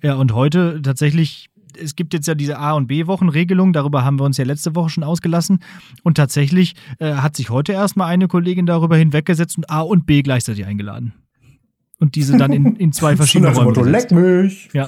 [0.01, 1.49] Ja, und heute tatsächlich
[1.81, 4.89] es gibt jetzt ja diese A- und B-Wochenregelung, darüber haben wir uns ja letzte Woche
[4.89, 5.59] schon ausgelassen.
[6.03, 10.21] Und tatsächlich äh, hat sich heute erstmal eine Kollegin darüber hinweggesetzt und A und B
[10.21, 11.13] gleichzeitig eingeladen.
[11.99, 13.69] Und diese dann in, in zwei verschiedene Räume.
[13.69, 14.69] Motto, leck mich!
[14.73, 14.87] Ja.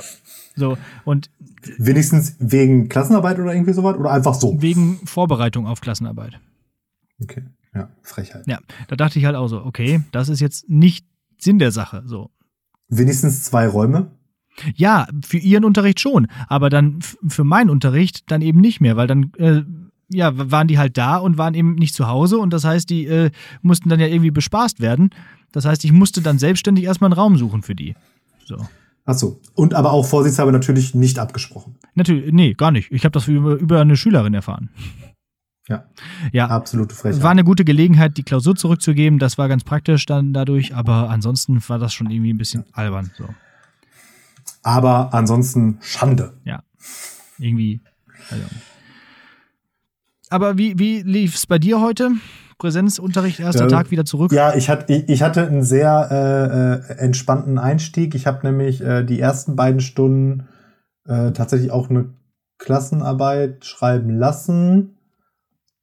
[0.56, 1.30] So, und
[1.78, 3.97] Wenigstens wegen Klassenarbeit oder irgendwie sowas?
[3.97, 4.62] Oder einfach so?
[4.62, 6.39] Wegen Vorbereitung auf Klassenarbeit.
[7.21, 7.43] Okay.
[7.75, 8.47] Ja, Frechheit.
[8.47, 11.06] Ja, da dachte ich halt auch so, okay, das ist jetzt nicht
[11.38, 12.04] Sinn der Sache.
[12.06, 12.32] So.
[12.88, 14.12] Wenigstens zwei Räume?
[14.75, 19.07] Ja, für ihren Unterricht schon, aber dann für meinen Unterricht dann eben nicht mehr, weil
[19.07, 19.61] dann äh,
[20.11, 23.05] ja, waren die halt da und waren eben nicht zu Hause und das heißt, die
[23.05, 25.11] äh, mussten dann ja irgendwie bespaßt werden.
[25.51, 27.95] Das heißt, ich musste dann selbstständig erstmal einen Raum suchen für die.
[28.45, 28.57] So.
[29.05, 29.39] Ach so.
[29.55, 31.75] Und aber auch vorsichtshalber natürlich nicht abgesprochen.
[31.95, 32.91] Natürlich, nee, gar nicht.
[32.91, 34.69] Ich habe das über, über eine Schülerin erfahren.
[35.67, 35.85] Ja.
[36.31, 36.47] Ja.
[36.47, 37.21] Absolute Frechheit.
[37.21, 39.19] War eine gute Gelegenheit, die Klausur zurückzugeben.
[39.19, 43.11] Das war ganz praktisch dann dadurch, aber ansonsten war das schon irgendwie ein bisschen albern.
[43.17, 43.25] So.
[44.63, 46.33] Aber ansonsten Schande.
[46.43, 46.63] Ja.
[47.37, 47.81] Irgendwie.
[48.29, 48.43] Also.
[50.29, 52.11] Aber wie, wie lief es bei dir heute?
[52.57, 54.31] Präsenzunterricht, erster Äh, Tag wieder zurück?
[54.33, 58.13] Ja, ich hatte, ich, ich hatte einen sehr äh, äh, entspannten Einstieg.
[58.15, 60.47] Ich habe nämlich äh, die ersten beiden Stunden
[61.07, 62.13] äh, tatsächlich auch eine
[62.57, 64.97] Klassenarbeit schreiben lassen.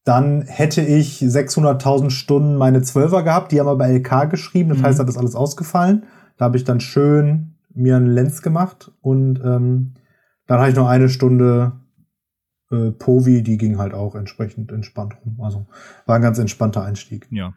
[0.05, 4.83] Dann hätte ich 600.000 Stunden meine Zwölfer gehabt, die haben aber LK geschrieben, das Mhm.
[4.85, 6.05] heißt, da ist alles ausgefallen.
[6.37, 9.95] Da habe ich dann schön mir einen Lenz gemacht und ähm,
[10.47, 11.73] dann hatte ich noch eine Stunde
[12.71, 15.41] äh, Povi, die ging halt auch entsprechend entspannt rum.
[15.41, 15.67] Also
[16.07, 17.27] war ein ganz entspannter Einstieg.
[17.31, 17.55] Ja.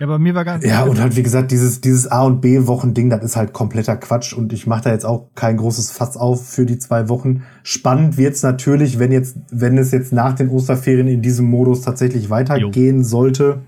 [0.00, 0.64] Ja, bei mir war ganz.
[0.64, 4.32] Ja, und halt, wie gesagt, dieses, dieses A- und B-Wochen-Ding, das ist halt kompletter Quatsch
[4.32, 7.44] und ich mache da jetzt auch kein großes Fass auf für die zwei Wochen.
[7.62, 12.28] Spannend wird's natürlich, wenn jetzt, wenn es jetzt nach den Osterferien in diesem Modus tatsächlich
[12.28, 13.62] weitergehen sollte.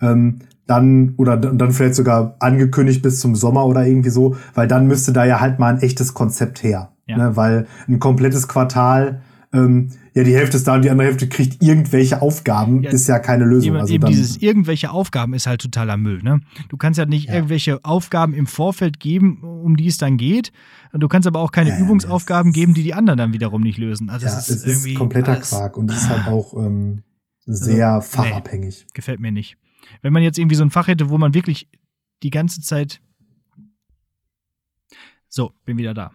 [0.00, 0.38] Ähm,
[0.68, 5.12] dann, oder dann vielleicht sogar angekündigt bis zum Sommer oder irgendwie so, weil dann müsste
[5.12, 6.92] da ja halt mal ein echtes Konzept her.
[7.06, 7.16] Ja.
[7.16, 7.36] Ne?
[7.36, 11.62] Weil ein komplettes Quartal, ähm, ja, die Hälfte ist da und die andere Hälfte kriegt
[11.62, 13.68] irgendwelche Aufgaben, Ja, ist ja keine Lösung.
[13.70, 16.22] Eben, also eben dieses irgendwelche Aufgaben ist halt totaler Müll.
[16.22, 16.40] Ne?
[16.68, 17.36] Du kannst ja nicht Ja.
[17.36, 20.52] irgendwelche Aufgaben im Vorfeld geben, um die es dann geht.
[20.92, 24.10] Du kannst aber auch keine Übungsaufgaben geben, die die anderen dann wiederum nicht lösen.
[24.10, 26.52] Also ja, es es ist irgendwie ist kompletter alles- Quark und es ist halt auch
[26.54, 27.02] ähm,
[27.46, 28.86] sehr Also, fachabhängig.
[28.92, 29.56] Gefällt mir nicht.
[30.02, 31.68] Wenn man jetzt irgendwie so ein Fach hätte, wo man wirklich
[32.22, 33.00] die ganze Zeit.
[35.28, 36.12] So, bin wieder da.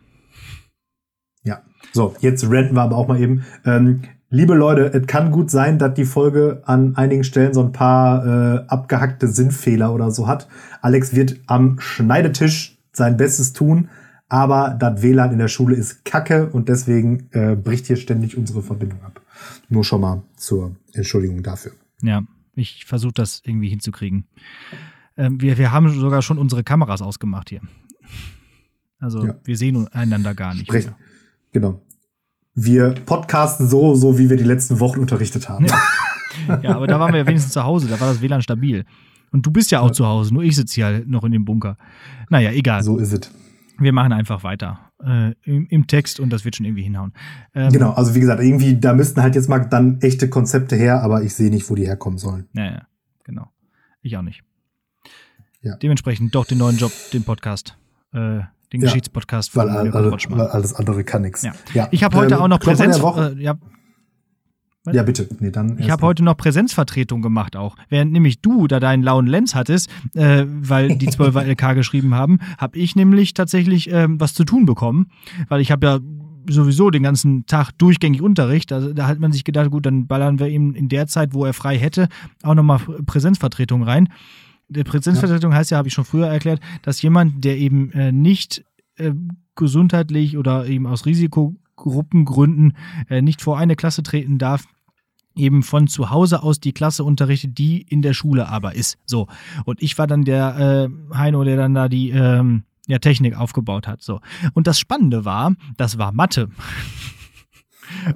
[1.43, 1.61] Ja.
[1.91, 3.45] So, jetzt ranten wir aber auch mal eben.
[3.65, 7.71] Ähm, liebe Leute, es kann gut sein, dass die Folge an einigen Stellen so ein
[7.71, 10.47] paar äh, abgehackte Sinnfehler oder so hat.
[10.81, 13.89] Alex wird am Schneidetisch sein Bestes tun,
[14.29, 18.63] aber das WLAN in der Schule ist kacke und deswegen äh, bricht hier ständig unsere
[18.63, 19.21] Verbindung ab.
[19.69, 21.73] Nur schon mal zur Entschuldigung dafür.
[22.01, 22.23] Ja,
[22.55, 24.25] ich versuche das irgendwie hinzukriegen.
[25.17, 27.61] Ähm, wir, wir haben sogar schon unsere Kameras ausgemacht hier.
[28.99, 29.35] Also Ja.
[29.43, 30.65] wir sehen einander gar nicht.
[30.67, 30.95] Sprechen.
[31.51, 31.81] Genau.
[32.55, 35.65] Wir podcasten so, so wie wir die letzten Wochen unterrichtet haben.
[35.65, 35.79] Ja.
[36.63, 38.85] Ja, aber da waren wir ja wenigstens zu Hause, da war das WLAN stabil.
[39.31, 41.45] Und du bist ja auch zu Hause, nur ich sitze hier halt noch in dem
[41.45, 41.77] Bunker.
[42.29, 42.81] Naja, egal.
[42.81, 43.31] So ist es.
[43.77, 47.13] Wir machen einfach weiter äh, im, im Text und das wird schon irgendwie hinhauen.
[47.53, 51.01] Ähm, Genau, also wie gesagt, irgendwie, da müssten halt jetzt mal dann echte Konzepte her,
[51.01, 52.47] aber ich sehe nicht, wo die herkommen sollen.
[52.53, 52.81] Ja, ja,
[53.23, 53.51] genau.
[54.01, 54.43] Ich auch nicht.
[55.61, 55.75] Ja.
[55.77, 57.77] Dementsprechend doch den neuen Job, den Podcast,
[58.13, 58.41] äh, den
[58.73, 61.43] Ja, Geschichtspodcast Weil, von all- Jörg all- weil alles andere kann nichts.
[61.73, 61.87] Ja.
[61.91, 62.97] Ich habe heute ähm, auch noch Präsenz.
[62.99, 63.55] Äh, ja,
[64.91, 65.29] ja, bitte.
[65.39, 67.77] Nee, dann Ich habe heute noch Präsenzvertretung gemacht auch.
[67.89, 72.39] Während nämlich du da deinen lauen Lenz hattest, äh, weil die 12er LK geschrieben haben,
[72.57, 75.07] habe ich nämlich tatsächlich ähm, was zu tun bekommen,
[75.47, 75.99] weil ich habe ja
[76.49, 78.73] sowieso den ganzen Tag durchgängig Unterricht.
[78.73, 81.45] Also da hat man sich gedacht, gut, dann ballern wir ihm in der Zeit, wo
[81.45, 82.09] er frei hätte,
[82.41, 84.09] auch nochmal Präsenzvertretung rein.
[84.67, 88.65] Die Präsenzvertretung heißt ja, habe ich schon früher erklärt, dass jemand, der eben äh, nicht
[88.95, 89.13] äh,
[89.55, 91.05] gesundheitlich oder eben aus
[91.73, 92.77] Risikogruppengründen
[93.09, 94.65] äh, nicht vor eine Klasse treten darf,
[95.35, 98.97] eben von zu Hause aus die Klasse unterrichtet, die in der Schule aber ist.
[99.05, 99.27] So.
[99.65, 103.87] Und ich war dann der äh, Heino, der dann da die ähm, ja, Technik aufgebaut
[103.87, 104.01] hat.
[104.01, 104.19] So.
[104.53, 106.49] Und das Spannende war, das war Mathe.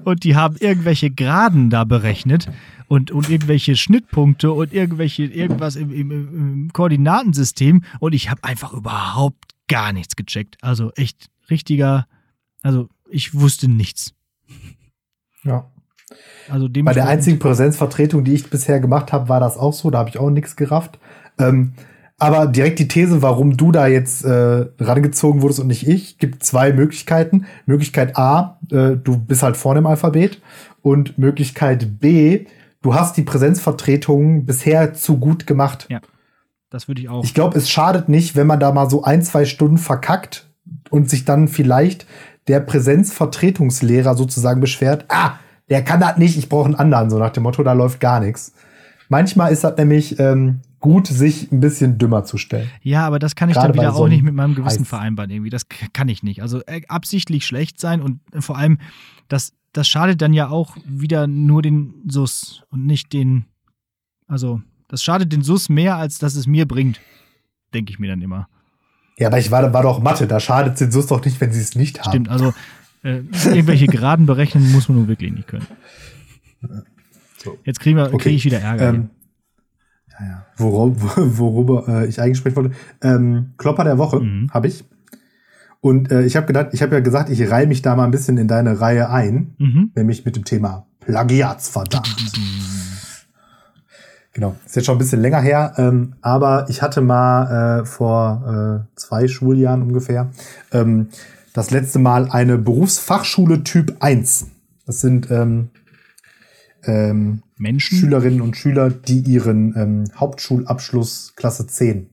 [0.06, 2.50] Und die haben irgendwelche Graden da berechnet
[2.88, 7.84] und, und irgendwelche Schnittpunkte und irgendwelche, irgendwas im, im, im Koordinatensystem.
[8.00, 10.58] Und ich habe einfach überhaupt gar nichts gecheckt.
[10.62, 12.08] Also echt richtiger,
[12.64, 14.14] also ich wusste nichts.
[15.44, 15.70] Ja.
[16.50, 19.92] Also Bei der einzigen Präsenzvertretung, die ich bisher gemacht habe, war das auch so.
[19.92, 21.00] Da habe ich auch nichts gerafft.
[21.38, 21.74] Ähm,
[22.18, 26.44] aber direkt die These, warum du da jetzt äh, rangezogen wurdest und nicht ich, gibt
[26.44, 27.46] zwei Möglichkeiten.
[27.66, 30.42] Möglichkeit A, äh, du bist halt vorne im Alphabet.
[30.82, 32.46] Und Möglichkeit B,
[32.82, 35.86] du hast die Präsenzvertretung bisher zu gut gemacht.
[35.90, 36.00] Ja,
[36.70, 37.24] das würde ich auch.
[37.24, 40.50] Ich glaube, es schadet nicht, wenn man da mal so ein, zwei Stunden verkackt
[40.90, 42.08] und sich dann vielleicht
[42.48, 45.34] der Präsenzvertretungslehrer sozusagen beschwert, ah,
[45.70, 48.20] der kann das nicht, ich brauche einen anderen, so nach dem Motto, da läuft gar
[48.20, 48.54] nichts.
[49.10, 52.70] Manchmal ist das nämlich ähm, gut, sich ein bisschen dümmer zu stellen.
[52.82, 54.88] ja, aber das kann ich Gerade dann wieder so auch nicht mit meinem Gewissen Heiß-
[54.88, 55.50] vereinbaren irgendwie.
[55.50, 56.42] Das kann ich nicht.
[56.42, 58.80] Also äh, absichtlich schlecht sein und äh, vor allem,
[59.28, 63.46] das, das schadet dann ja auch wieder nur den SUS und nicht den,
[64.28, 67.02] also das schadet den SUS mehr, als dass es mir bringt,
[67.74, 68.48] denke ich mir dann immer.
[69.18, 71.60] Ja, aber ich war, war doch Mathe, da schadet den SUS doch nicht, wenn sie
[71.62, 72.10] es nicht haben.
[72.12, 72.54] Stimmt, also
[73.04, 75.66] äh, irgendwelche Geraden berechnen muss man nun wirklich nicht können.
[77.44, 77.58] So.
[77.64, 78.18] Jetzt kriegen wir, Okay.
[78.18, 78.90] kriege ich wieder Ärger.
[78.90, 79.10] Ähm,
[80.20, 80.46] ja, ja.
[80.58, 82.76] Worüber, worüber äh, ich eigentlich sprechen wollte.
[83.02, 84.50] Ähm, Klopper der Woche Mhm.
[84.54, 84.84] habe ich.
[85.82, 88.12] Und äh, ich habe gedacht, ich habe ja gesagt, ich reihe mich da mal ein
[88.12, 89.92] bisschen in deine Reihe ein, mhm.
[89.96, 92.08] nämlich mit dem Thema Plagiatsverdacht.
[94.38, 98.86] Genau, ist jetzt schon ein bisschen länger her, ähm, aber ich hatte mal äh, vor
[98.86, 100.30] äh, zwei Schuljahren ungefähr
[100.72, 101.08] ähm,
[101.54, 104.46] das letzte Mal eine Berufsfachschule Typ 1.
[104.86, 105.72] Das sind ähm,
[106.84, 107.98] ähm, Menschen?
[107.98, 112.12] Schülerinnen und Schüler, die ihren ähm, Hauptschulabschluss Klasse 10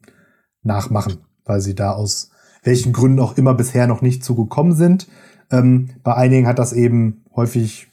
[0.62, 2.30] nachmachen, weil sie da aus
[2.62, 5.08] welchen Gründen auch immer bisher noch nicht zugekommen sind.
[5.50, 7.88] Ähm, bei einigen hat das eben häufig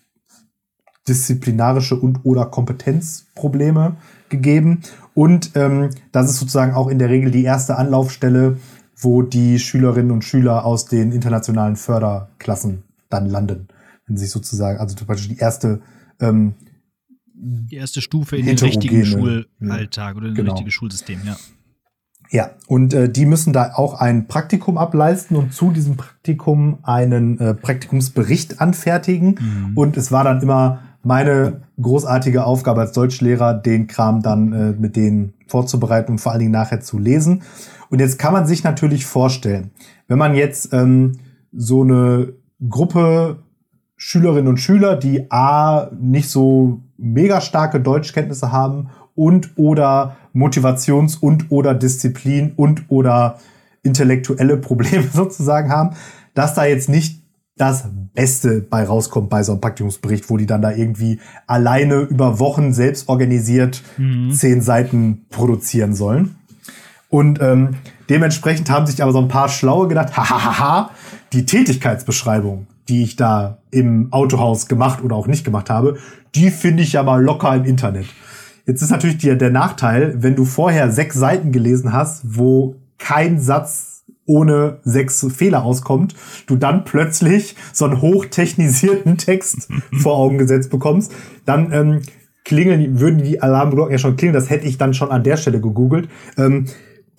[1.08, 3.98] disziplinarische und oder Kompetenzprobleme
[4.30, 4.82] gegeben.
[5.14, 8.58] Und ähm, das ist sozusagen auch in der Regel die erste Anlaufstelle,
[8.96, 13.68] wo die Schülerinnen und Schüler aus den internationalen Förderklassen dann landen.
[14.06, 15.82] Wenn sich sozusagen, also praktisch die erste
[16.20, 16.54] ähm,
[17.44, 20.52] die erste Stufe in den richtigen Schulalltag oder in genau.
[20.52, 21.36] das richtige Schulsystem, ja.
[22.34, 27.38] Ja, und äh, die müssen da auch ein Praktikum ableisten und zu diesem Praktikum einen
[27.40, 29.38] äh, Praktikumsbericht anfertigen.
[29.38, 29.78] Mhm.
[29.78, 34.96] Und es war dann immer meine großartige Aufgabe als Deutschlehrer, den Kram dann äh, mit
[34.96, 37.42] denen vorzubereiten und vor allen Dingen nachher zu lesen.
[37.90, 39.72] Und jetzt kann man sich natürlich vorstellen,
[40.08, 41.14] wenn man jetzt ähm,
[41.52, 42.34] so eine
[42.70, 43.40] Gruppe
[43.98, 51.52] Schülerinnen und Schüler, die A, nicht so mega starke Deutschkenntnisse haben und oder Motivations- und
[51.52, 53.38] oder Disziplin und oder
[53.84, 55.96] intellektuelle Probleme sozusagen haben,
[56.34, 57.21] dass da jetzt nicht
[57.58, 62.40] das Beste bei rauskommt bei so einem Praktikumsbericht, wo die dann da irgendwie alleine über
[62.40, 64.32] Wochen selbst organisiert mhm.
[64.34, 66.36] zehn Seiten produzieren sollen.
[67.10, 67.76] Und ähm,
[68.10, 70.92] dementsprechend haben sich aber so ein paar Schlaue gedacht, hahaha,
[71.34, 75.98] die Tätigkeitsbeschreibung, die ich da im Autohaus gemacht oder auch nicht gemacht habe,
[76.34, 78.08] die finde ich ja mal locker im Internet.
[78.66, 83.40] Jetzt ist natürlich der, der Nachteil, wenn du vorher sechs Seiten gelesen hast, wo kein
[83.40, 83.91] Satz
[84.32, 86.16] ohne sechs Fehler auskommt,
[86.48, 89.68] du dann plötzlich so einen hochtechnisierten Text
[90.02, 91.12] vor Augen gesetzt bekommst,
[91.46, 92.02] dann ähm,
[92.46, 94.34] klingeln, würden die Alarmglocken ja schon klingeln.
[94.34, 96.08] Das hätte ich dann schon an der Stelle gegoogelt.
[96.38, 96.66] Ähm,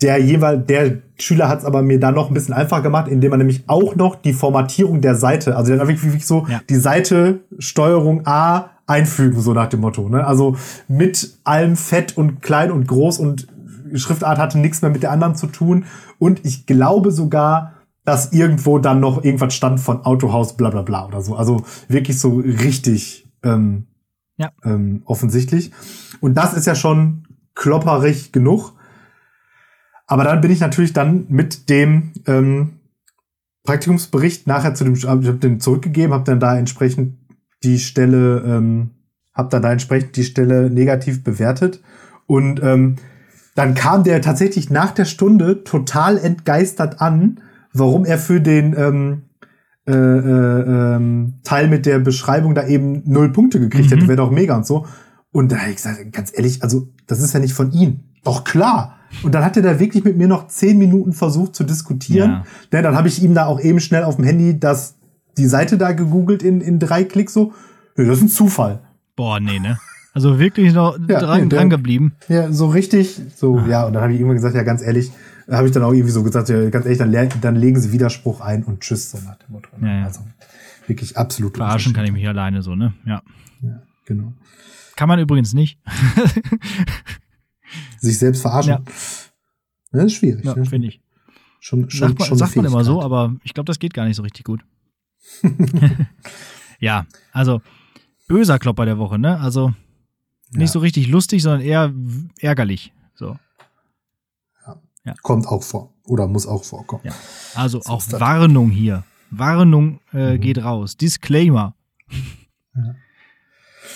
[0.00, 3.30] der jeweil, der Schüler hat es aber mir da noch ein bisschen einfacher gemacht, indem
[3.32, 6.60] er nämlich auch noch die Formatierung der Seite, also hat wirklich, wirklich so ja.
[6.68, 10.08] die Seite Steuerung A einfügen, so nach dem Motto.
[10.08, 10.26] Ne?
[10.26, 10.56] Also
[10.88, 13.46] mit allem Fett und klein und groß und
[13.94, 15.84] Schriftart hatte nichts mehr mit der anderen zu tun.
[16.18, 17.74] Und ich glaube sogar,
[18.04, 21.36] dass irgendwo dann noch irgendwas stand von Autohaus, bla bla bla oder so.
[21.36, 23.86] Also wirklich so richtig ähm,
[24.36, 24.50] ja.
[24.64, 25.72] ähm, offensichtlich.
[26.20, 28.72] Und das ist ja schon klopperig genug.
[30.06, 32.80] Aber dann bin ich natürlich dann mit dem ähm,
[33.64, 37.18] Praktikumsbericht nachher zu dem, ich habe den zurückgegeben, habe dann da entsprechend
[37.62, 38.90] die Stelle, ähm,
[39.32, 41.80] habe dann da entsprechend die Stelle negativ bewertet
[42.26, 42.96] und ähm,
[43.54, 47.40] dann kam der tatsächlich nach der Stunde total entgeistert an,
[47.72, 49.22] warum er für den ähm,
[49.86, 53.94] äh, äh, ähm, Teil mit der Beschreibung da eben null Punkte gekriegt mhm.
[53.94, 54.86] hätte, wäre doch mega und so.
[55.32, 58.00] Und da habe ich gesagt, ganz ehrlich, also das ist ja nicht von ihm.
[58.22, 58.98] Doch klar.
[59.22, 62.30] Und dann hat er da wirklich mit mir noch zehn Minuten versucht zu diskutieren.
[62.30, 62.44] Ja.
[62.72, 64.96] ja dann habe ich ihm da auch eben schnell auf dem Handy das,
[65.36, 67.52] die Seite da gegoogelt in, in drei Klicks so.
[67.96, 68.80] Ja, das ist ein Zufall.
[69.16, 69.78] Boah, nee, ne?
[70.14, 72.12] Also wirklich noch ja, dran, nee, dran geblieben.
[72.28, 73.66] Ja, so richtig, so, ah.
[73.66, 75.10] ja, und dann habe ich irgendwann gesagt, ja, ganz ehrlich,
[75.50, 78.40] habe ich dann auch irgendwie so gesagt, ja, ganz ehrlich, dann, dann legen sie Widerspruch
[78.40, 79.68] ein und tschüss, so nach dem Motto.
[79.78, 79.88] Ne?
[79.88, 80.04] Ja, ja.
[80.04, 80.20] Also
[80.86, 81.56] wirklich absolut.
[81.56, 82.92] Verarschen kann ich mich alleine so, ne?
[83.06, 83.22] Ja.
[83.62, 84.34] Ja, genau.
[84.96, 85.78] Kann man übrigens nicht.
[87.98, 88.72] Sich selbst verarschen.
[88.72, 88.82] Ja.
[89.92, 90.44] Das ist schwierig.
[90.44, 90.66] Ja, ne?
[90.66, 91.00] finde ich.
[91.60, 94.04] Schon, schon, sagt man, schon sagt man immer so, aber ich glaube, das geht gar
[94.04, 94.62] nicht so richtig gut.
[96.80, 97.62] ja, also
[98.26, 99.38] böser Klopper der Woche, ne?
[99.38, 99.72] Also
[100.54, 100.72] nicht ja.
[100.72, 101.92] so richtig lustig, sondern eher
[102.40, 102.92] ärgerlich.
[103.14, 103.36] So.
[104.66, 104.80] Ja.
[105.04, 105.14] ja.
[105.22, 105.92] Kommt auch vor.
[106.06, 107.02] Oder muss auch vorkommen.
[107.04, 107.12] Ja.
[107.54, 109.04] Also so auch Warnung hier.
[109.30, 110.40] Warnung äh, mhm.
[110.40, 110.96] geht raus.
[110.96, 111.74] Disclaimer.
[112.74, 112.94] Ja.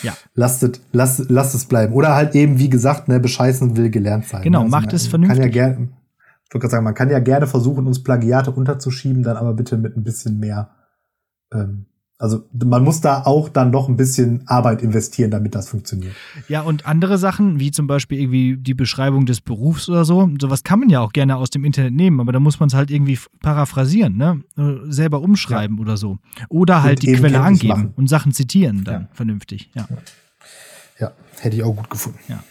[0.02, 0.16] ja.
[0.34, 1.92] Lasst, es, lasst, lasst es bleiben.
[1.92, 4.42] Oder halt eben, wie gesagt, ne, bescheißen will gelernt sein.
[4.42, 5.38] Genau, also macht es vernünftig.
[5.38, 5.88] Kann ja gerne,
[6.44, 9.76] ich wollte gerade sagen, man kann ja gerne versuchen, uns Plagiate unterzuschieben, dann aber bitte
[9.76, 10.70] mit ein bisschen mehr
[11.52, 11.86] ähm,
[12.18, 16.14] also man muss da auch dann noch ein bisschen Arbeit investieren, damit das funktioniert.
[16.48, 20.64] Ja, und andere Sachen, wie zum Beispiel irgendwie die Beschreibung des Berufs oder so, sowas
[20.64, 22.90] kann man ja auch gerne aus dem Internet nehmen, aber da muss man es halt
[22.90, 24.42] irgendwie paraphrasieren, ne?
[24.56, 25.82] Äh, selber umschreiben ja.
[25.82, 26.18] oder so.
[26.48, 27.92] Oder halt und die Quelle angeben machen.
[27.96, 29.08] und Sachen zitieren dann ja.
[29.12, 29.86] vernünftig, ja.
[30.98, 32.18] Ja, hätte ich auch gut gefunden.
[32.28, 32.42] Ja.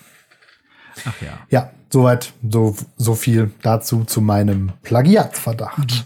[1.06, 1.40] Ach ja.
[1.50, 6.06] Ja, soweit, so, so viel dazu zu meinem Plagiatsverdacht.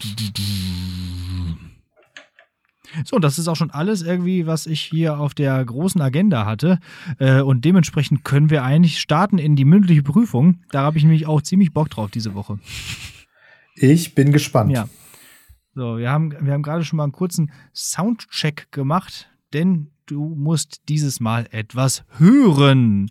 [3.04, 6.78] So, das ist auch schon alles irgendwie, was ich hier auf der großen Agenda hatte.
[7.18, 10.60] Äh, und dementsprechend können wir eigentlich starten in die mündliche Prüfung.
[10.70, 12.58] Da habe ich nämlich auch ziemlich Bock drauf diese Woche.
[13.74, 14.72] Ich bin gespannt.
[14.72, 14.88] Ja.
[15.74, 20.82] So, wir haben, wir haben gerade schon mal einen kurzen Soundcheck gemacht, denn du musst
[20.88, 23.08] dieses Mal etwas hören.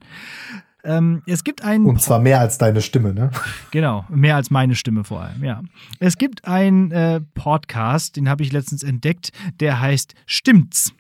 [0.84, 1.86] Ähm, es gibt einen.
[1.86, 3.32] Und zwar mehr als deine Stimme, ne?
[3.72, 5.62] Genau, mehr als meine Stimme vor allem, ja.
[6.00, 10.94] Es gibt einen äh, Podcast, den habe ich letztens entdeckt, der heißt Stimmt's.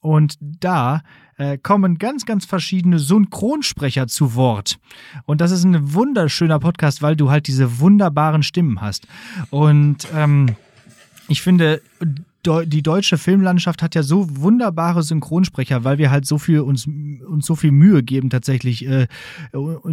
[0.00, 1.02] Und da
[1.36, 4.78] äh, kommen ganz, ganz verschiedene Synchronsprecher zu Wort.
[5.26, 9.06] Und das ist ein wunderschöner Podcast, weil du halt diese wunderbaren Stimmen hast.
[9.50, 10.56] Und ähm,
[11.28, 11.80] ich finde,
[12.46, 17.46] die deutsche Filmlandschaft hat ja so wunderbare Synchronsprecher, weil wir halt so viel uns, uns
[17.46, 19.06] so viel Mühe geben, tatsächlich äh,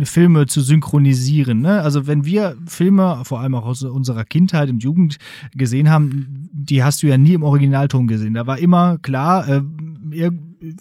[0.04, 1.62] Filme zu synchronisieren.
[1.62, 1.82] Ne?
[1.82, 5.18] Also wenn wir Filme, vor allem auch aus unserer Kindheit und Jugend
[5.54, 8.34] gesehen haben, die hast du ja nie im Originalton gesehen.
[8.34, 9.62] Da war immer klar, äh,
[10.12, 10.32] ihr,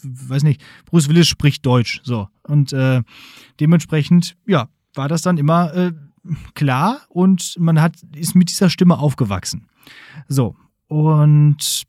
[0.03, 3.03] weiß nicht, Bruce Willis spricht Deutsch, so und äh,
[3.61, 5.93] dementsprechend, ja, war das dann immer äh,
[6.55, 9.67] klar und man hat ist mit dieser Stimme aufgewachsen.
[10.29, 10.57] So,
[10.89, 11.87] und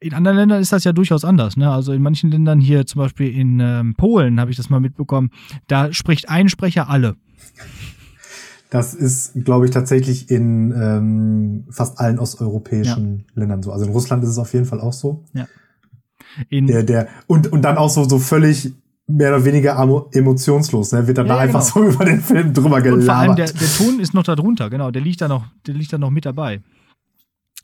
[0.00, 1.56] in anderen Ländern ist das ja durchaus anders.
[1.56, 1.70] Ne?
[1.70, 5.30] Also in manchen Ländern hier, zum Beispiel in ähm, Polen, habe ich das mal mitbekommen,
[5.66, 7.16] da spricht ein Sprecher alle.
[8.70, 13.40] Das ist, glaube ich, tatsächlich in ähm, fast allen osteuropäischen ja.
[13.40, 13.72] Ländern so.
[13.72, 15.24] Also in Russland ist es auf jeden Fall auch so.
[15.32, 15.48] Ja.
[16.50, 18.72] In der, der, und, und dann auch so, so völlig
[19.06, 19.78] mehr oder weniger
[20.12, 21.06] emotionslos, ne?
[21.06, 21.86] Wird dann ja, da einfach genau.
[21.88, 23.00] so über den Film drüber gelabert.
[23.00, 24.90] Und vor allem der, der Ton ist noch da drunter, genau.
[24.90, 26.60] Der liegt da noch, der liegt da noch mit dabei.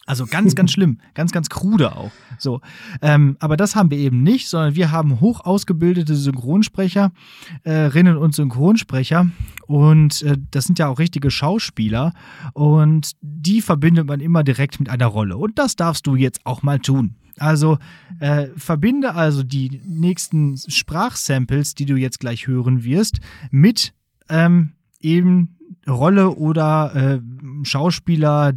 [0.07, 2.11] Also ganz, ganz schlimm, ganz, ganz krude auch.
[2.39, 2.61] So,
[3.01, 9.29] ähm, aber das haben wir eben nicht, sondern wir haben hoch ausgebildete Synchronsprecherinnen und Synchronsprecher
[9.67, 12.13] und äh, das sind ja auch richtige Schauspieler
[12.53, 16.63] und die verbindet man immer direkt mit einer Rolle und das darfst du jetzt auch
[16.63, 17.17] mal tun.
[17.39, 17.79] Also
[18.21, 23.19] äh, verbinde also die nächsten Sprachsamples, die du jetzt gleich hören wirst,
[23.51, 23.93] mit
[24.29, 25.57] ähm, eben
[25.89, 27.21] Rolle oder äh,
[27.65, 28.55] Schauspieler,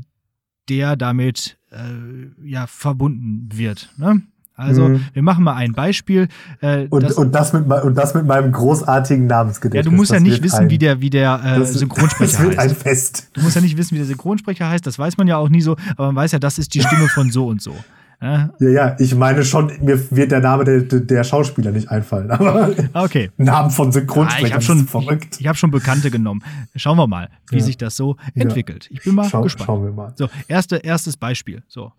[0.70, 3.90] der damit äh, ja verbunden wird.
[3.98, 4.22] Ne?
[4.58, 5.06] Also, mhm.
[5.14, 6.28] wir machen mal ein Beispiel.
[6.62, 9.86] Äh, und, das, und, das mit, und das mit meinem großartigen Namensgedächtnis.
[9.86, 12.42] Ja, du musst ja nicht wissen, ein, wie der, wie der äh, das, Synchronsprecher das
[12.42, 12.70] wird heißt.
[12.70, 13.30] ein Fest.
[13.34, 14.86] Du musst ja nicht wissen, wie der Synchronsprecher heißt.
[14.88, 15.78] Das weiß man ja auch nie so.
[15.96, 17.76] Aber man weiß ja, das ist die Stimme von so und so.
[18.20, 22.32] Ja, ja, ich meine schon, mir wird der Name der, der Schauspieler nicht einfallen.
[22.32, 23.30] Aber okay.
[23.38, 25.36] Namen von Synchronsprechern ja, ich hab schon, verrückt.
[25.36, 26.42] Ich, ich habe schon Bekannte genommen.
[26.76, 27.64] Schauen wir mal, wie ja.
[27.64, 28.88] sich das so entwickelt.
[28.90, 29.68] Ich bin mal Schau, gespannt.
[29.68, 30.14] Schauen wir mal.
[30.16, 31.62] So, erste, erstes Beispiel.
[31.68, 31.92] So.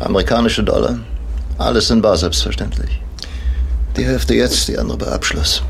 [0.00, 0.98] Amerikanische Dollar.
[1.58, 3.02] Alles in Bar selbstverständlich.
[3.96, 5.62] Die Hälfte jetzt, die andere bei Abschluss.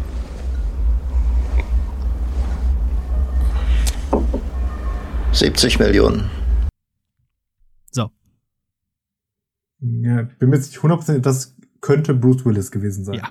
[5.32, 6.30] Siebzig Millionen.
[9.80, 13.16] Ja, bin mir jetzt nicht 100%, das könnte Bruce Willis gewesen sein.
[13.16, 13.28] Ja.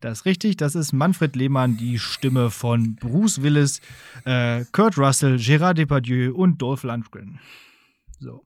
[0.00, 3.80] Das ist richtig, das ist Manfred Lehmann, die Stimme von Bruce Willis,
[4.24, 7.38] äh, Kurt Russell, Gérard Depardieu und Dolph Lundgren.
[8.18, 8.44] So.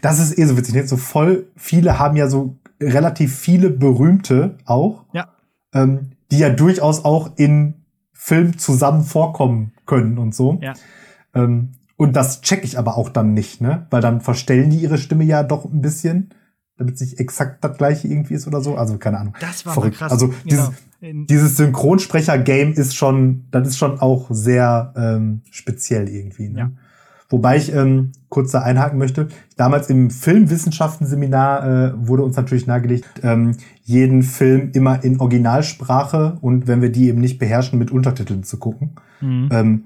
[0.00, 0.74] Das ist eh so witzig.
[0.74, 0.86] Ne?
[0.86, 5.28] So voll viele haben ja so relativ viele berühmte auch, ja.
[5.72, 7.74] ähm, die ja durchaus auch in
[8.12, 10.58] Filmen zusammen vorkommen können und so.
[10.62, 10.74] Ja.
[11.34, 13.86] Ähm, und das check ich aber auch dann nicht, ne?
[13.90, 16.30] Weil dann verstellen die ihre Stimme ja doch ein bisschen,
[16.76, 18.76] damit es nicht exakt das gleiche irgendwie ist oder so.
[18.76, 19.34] Also keine Ahnung.
[19.38, 19.98] Das war Verrückt.
[19.98, 20.10] krass.
[20.10, 21.26] Also dieses, genau.
[21.26, 26.48] dieses Synchronsprecher-Game ist schon, das ist schon auch sehr ähm, speziell irgendwie.
[26.48, 26.58] Ne?
[26.58, 26.70] Ja.
[27.30, 29.28] Wobei ich ähm, kurz da einhaken möchte.
[29.56, 36.66] Damals im Filmwissenschaften-Seminar äh, wurde uns natürlich nahegelegt, ähm, jeden Film immer in Originalsprache und
[36.66, 38.96] wenn wir die eben nicht beherrschen, mit Untertiteln zu gucken.
[39.20, 39.48] Mhm.
[39.52, 39.84] Ähm,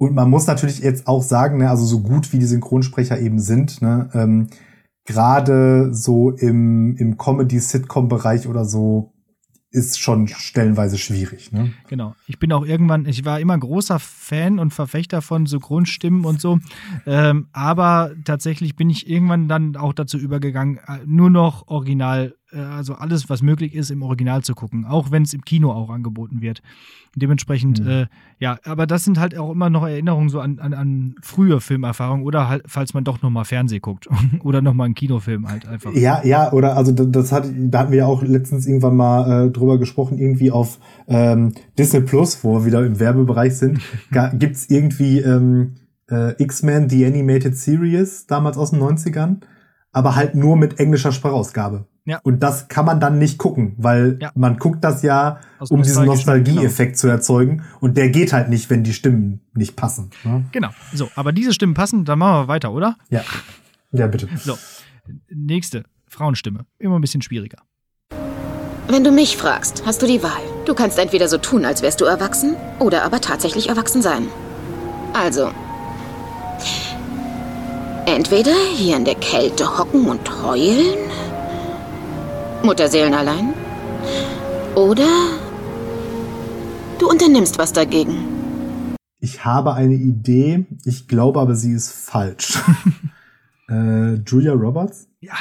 [0.00, 3.38] und man muss natürlich jetzt auch sagen, ne, also so gut wie die Synchronsprecher eben
[3.38, 4.46] sind, ne, ähm,
[5.04, 9.12] gerade so im, im Comedy-Sitcom-Bereich oder so
[9.70, 10.36] ist schon ja.
[10.36, 11.52] stellenweise schwierig.
[11.52, 11.72] Ne?
[11.88, 12.14] Genau.
[12.26, 16.58] Ich bin auch irgendwann, ich war immer großer Fan und Verfechter von Synchronstimmen und so.
[17.06, 22.94] Ähm, aber tatsächlich bin ich irgendwann dann auch dazu übergegangen, äh, nur noch original also
[22.94, 26.40] alles, was möglich ist, im Original zu gucken, auch wenn es im Kino auch angeboten
[26.40, 26.62] wird.
[27.16, 27.90] Dementsprechend, mhm.
[27.90, 28.06] äh,
[28.38, 32.24] ja, aber das sind halt auch immer noch Erinnerungen so an, an, an frühe Filmerfahrungen
[32.24, 34.08] oder halt, falls man doch nochmal Fernseh guckt
[34.44, 35.92] oder nochmal einen Kinofilm halt einfach.
[35.92, 39.50] Ja, ja, oder also das hat, da hatten wir ja auch letztens irgendwann mal äh,
[39.50, 43.80] drüber gesprochen, irgendwie auf ähm, Disney Plus, wo wir wieder im Werbebereich sind,
[44.34, 45.74] gibt es irgendwie ähm,
[46.10, 49.40] äh, X-Men The Animated Series, damals aus den 90ern,
[49.92, 51.86] aber halt nur mit englischer Sprachausgabe.
[52.04, 52.18] Ja.
[52.22, 54.30] Und das kann man dann nicht gucken, weil ja.
[54.34, 57.00] man guckt das ja, Aus um diesen Nostalgieeffekt genau.
[57.00, 57.62] zu erzeugen.
[57.80, 60.10] Und der geht halt nicht, wenn die Stimmen nicht passen.
[60.24, 60.44] Ne?
[60.52, 60.70] Genau.
[60.92, 62.96] So, aber diese Stimmen passen, dann machen wir weiter, oder?
[63.10, 63.22] Ja.
[63.92, 64.28] Ja, bitte.
[64.36, 64.56] So,
[65.28, 65.84] nächste.
[66.08, 66.66] Frauenstimme.
[66.78, 67.58] Immer ein bisschen schwieriger.
[68.88, 70.42] Wenn du mich fragst, hast du die Wahl.
[70.66, 74.26] Du kannst entweder so tun, als wärst du erwachsen, oder aber tatsächlich erwachsen sein.
[75.12, 75.50] Also,
[78.06, 80.98] entweder hier in der Kälte hocken und heulen
[82.62, 83.54] Mutterseelen allein?
[84.74, 85.08] Oder
[86.98, 88.96] du unternimmst was dagegen?
[89.18, 92.58] Ich habe eine Idee, ich glaube aber, sie ist falsch.
[93.68, 95.08] äh, Julia Roberts?
[95.20, 95.36] Ja,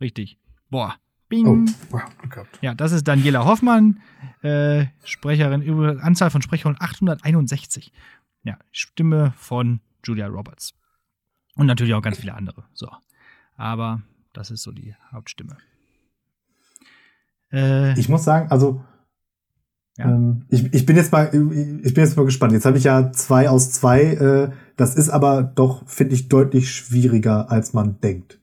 [0.00, 0.38] richtig.
[0.70, 0.96] Boah.
[1.28, 1.46] Bing.
[1.46, 4.02] Oh, wow, ja, das ist Daniela Hoffmann,
[4.42, 7.90] äh, Sprecherin, über Anzahl von Sprechern 861.
[8.42, 10.74] Ja, Stimme von Julia Roberts.
[11.54, 12.64] Und natürlich auch ganz viele andere.
[12.74, 12.90] So.
[13.56, 14.02] Aber
[14.34, 15.56] das ist so die Hauptstimme.
[17.52, 18.82] Äh, ich muss sagen, also
[19.98, 20.06] ja.
[20.06, 21.26] ähm, ich, ich bin jetzt mal,
[21.82, 22.52] ich bin jetzt mal gespannt.
[22.52, 24.02] Jetzt habe ich ja zwei aus zwei.
[24.02, 28.40] Äh, das ist aber doch, finde ich, deutlich schwieriger, als man denkt.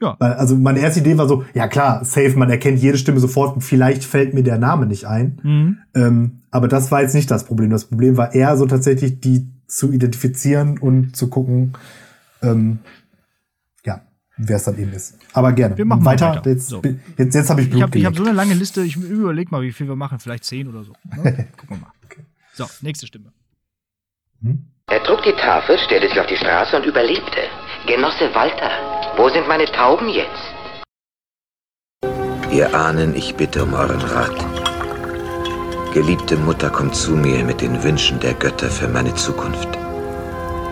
[0.00, 0.16] Ja.
[0.18, 3.54] Weil, also meine erste Idee war so, ja klar, safe, man erkennt jede Stimme sofort
[3.54, 5.40] und vielleicht fällt mir der Name nicht ein.
[5.42, 5.78] Mhm.
[5.94, 7.70] Ähm, aber das war jetzt nicht das Problem.
[7.70, 11.72] Das Problem war eher so tatsächlich, die zu identifizieren und zu gucken,
[12.42, 12.80] ähm,
[14.36, 15.18] wer es dann eben ist.
[15.32, 15.76] Aber gerne.
[15.76, 16.36] Wir machen weiter.
[16.36, 16.50] weiter.
[16.50, 16.82] Jetzt, so.
[17.16, 19.62] jetzt, jetzt habe ich Blut Ich habe hab so eine lange Liste, ich überlege mal,
[19.62, 20.18] wie viel wir machen.
[20.18, 20.92] Vielleicht zehn oder so.
[21.16, 21.48] Ne?
[21.56, 21.92] Gucken wir mal.
[22.04, 22.24] Okay.
[22.52, 23.32] So, nächste Stimme.
[24.42, 24.64] Hm?
[24.86, 27.40] Er trug die Tafel, stellte sich auf die Straße und überlebte.
[27.86, 28.70] Genosse Walter,
[29.16, 30.54] wo sind meine Tauben jetzt?
[32.52, 34.44] Ihr Ahnen, ich bitte um euren Rat.
[35.92, 39.83] Geliebte Mutter, kommt zu mir mit den Wünschen der Götter für meine Zukunft.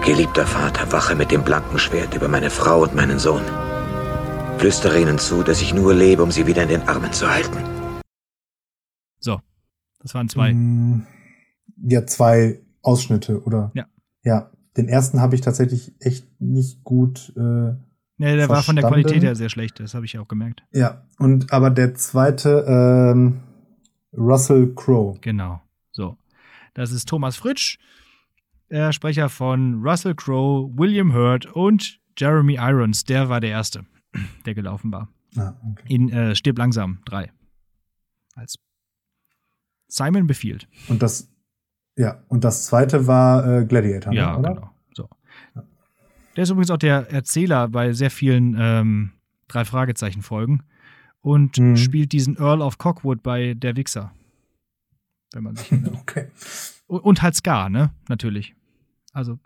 [0.05, 3.43] Geliebter Vater, wache mit dem blanken Schwert über meine Frau und meinen Sohn.
[4.59, 7.59] Flüstere ihnen zu, dass ich nur lebe, um sie wieder in den Armen zu halten.
[9.21, 9.41] So,
[10.01, 10.53] das waren zwei.
[10.53, 11.07] Mm,
[11.85, 13.71] ja, zwei Ausschnitte, oder?
[13.75, 13.87] Ja.
[14.25, 17.33] Ja, den ersten habe ich tatsächlich echt nicht gut.
[17.37, 17.75] Äh,
[18.19, 18.51] Nee, der verstanden.
[18.51, 20.63] war von der Qualität her sehr schlecht, das habe ich auch gemerkt.
[20.73, 23.41] Ja, und aber der zweite, ähm,
[24.17, 25.19] Russell Crowe.
[25.21, 26.17] Genau, so.
[26.75, 27.79] Das ist Thomas Fritsch,
[28.73, 33.05] der Sprecher von Russell Crowe, William Hurt und Jeremy Irons.
[33.05, 33.85] Der war der Erste,
[34.47, 35.09] der gelaufen war.
[35.37, 35.95] Ah, okay.
[35.95, 37.31] In äh, Stirb langsam 3.
[38.35, 38.57] Als
[39.89, 40.69] Simon befiehlt.
[40.89, 41.31] Und das,
[41.97, 44.55] ja, und das zweite war äh, Gladiator, ne, ja, oder?
[44.55, 44.71] genau.
[44.95, 45.09] So.
[46.35, 49.13] Der ist übrigens auch der Erzähler bei sehr vielen ähm,
[49.49, 50.63] drei Fragezeichen Folgen
[51.21, 51.77] und mhm.
[51.77, 54.13] spielt diesen Earl of Cockwood bei Der Wichser.
[55.35, 55.95] Wenn man sich erinnert.
[56.01, 56.29] okay.
[56.87, 57.91] Und halt Scar, ne?
[58.09, 58.55] Natürlich.
[59.13, 59.39] Also,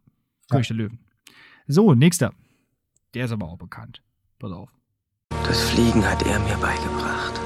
[0.48, 0.76] König ja.
[0.76, 0.98] der Löwen.
[1.66, 2.32] So, nächster.
[3.14, 4.02] Der ist aber auch bekannt.
[4.38, 4.70] Pass auf.
[5.30, 7.40] Das Fliegen hat er mir beigebracht.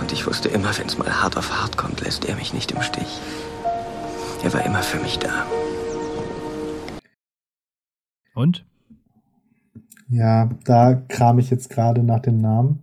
[0.00, 2.72] Und ich wusste immer, wenn es mal hart auf hart kommt, lässt er mich nicht
[2.72, 3.20] im Stich.
[4.42, 5.46] Er war immer für mich da.
[8.34, 8.64] Und?
[10.08, 12.82] Ja, da kram ich jetzt gerade nach dem Namen.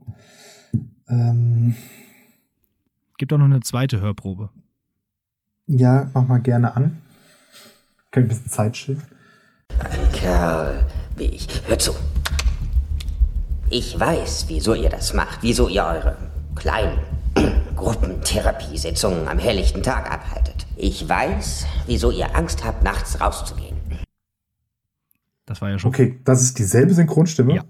[1.08, 1.76] Ähm,
[3.18, 4.50] Gibt auch noch eine zweite Hörprobe.
[5.68, 7.02] Ja, mach mal gerne an.
[8.12, 9.04] Können ein bisschen Zeit schinden.
[9.80, 10.86] Ein Kerl
[11.16, 11.48] wie ich.
[11.68, 11.94] Hör zu.
[13.70, 16.18] Ich weiß, wieso ihr das macht, wieso ihr eure
[16.56, 16.98] kleinen
[17.76, 20.66] Gruppentherapiesitzungen am helllichten Tag abhaltet.
[20.76, 23.78] Ich weiß, wieso ihr Angst habt, nachts rauszugehen.
[25.46, 25.90] Das war ja schon.
[25.90, 27.56] Okay, das ist dieselbe Synchronstimme?
[27.56, 27.64] Ja.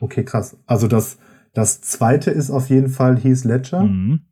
[0.00, 0.58] Okay, krass.
[0.66, 1.18] Also das,
[1.54, 3.82] das zweite ist auf jeden Fall Heath Ledger.
[3.84, 4.26] Mhm.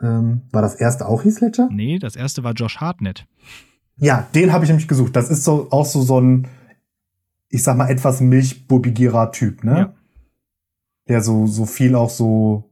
[0.00, 1.68] Ähm, war das erste auch Heath Ledger?
[1.70, 3.26] Nee, das erste war Josh Hartnett.
[3.96, 5.14] Ja, den habe ich nämlich gesucht.
[5.16, 6.48] Das ist so auch so, so ein,
[7.48, 9.78] ich sag mal, etwas milchbubigerer Typ, ne?
[9.78, 9.94] Ja.
[11.08, 12.70] Der so, so viel auch so,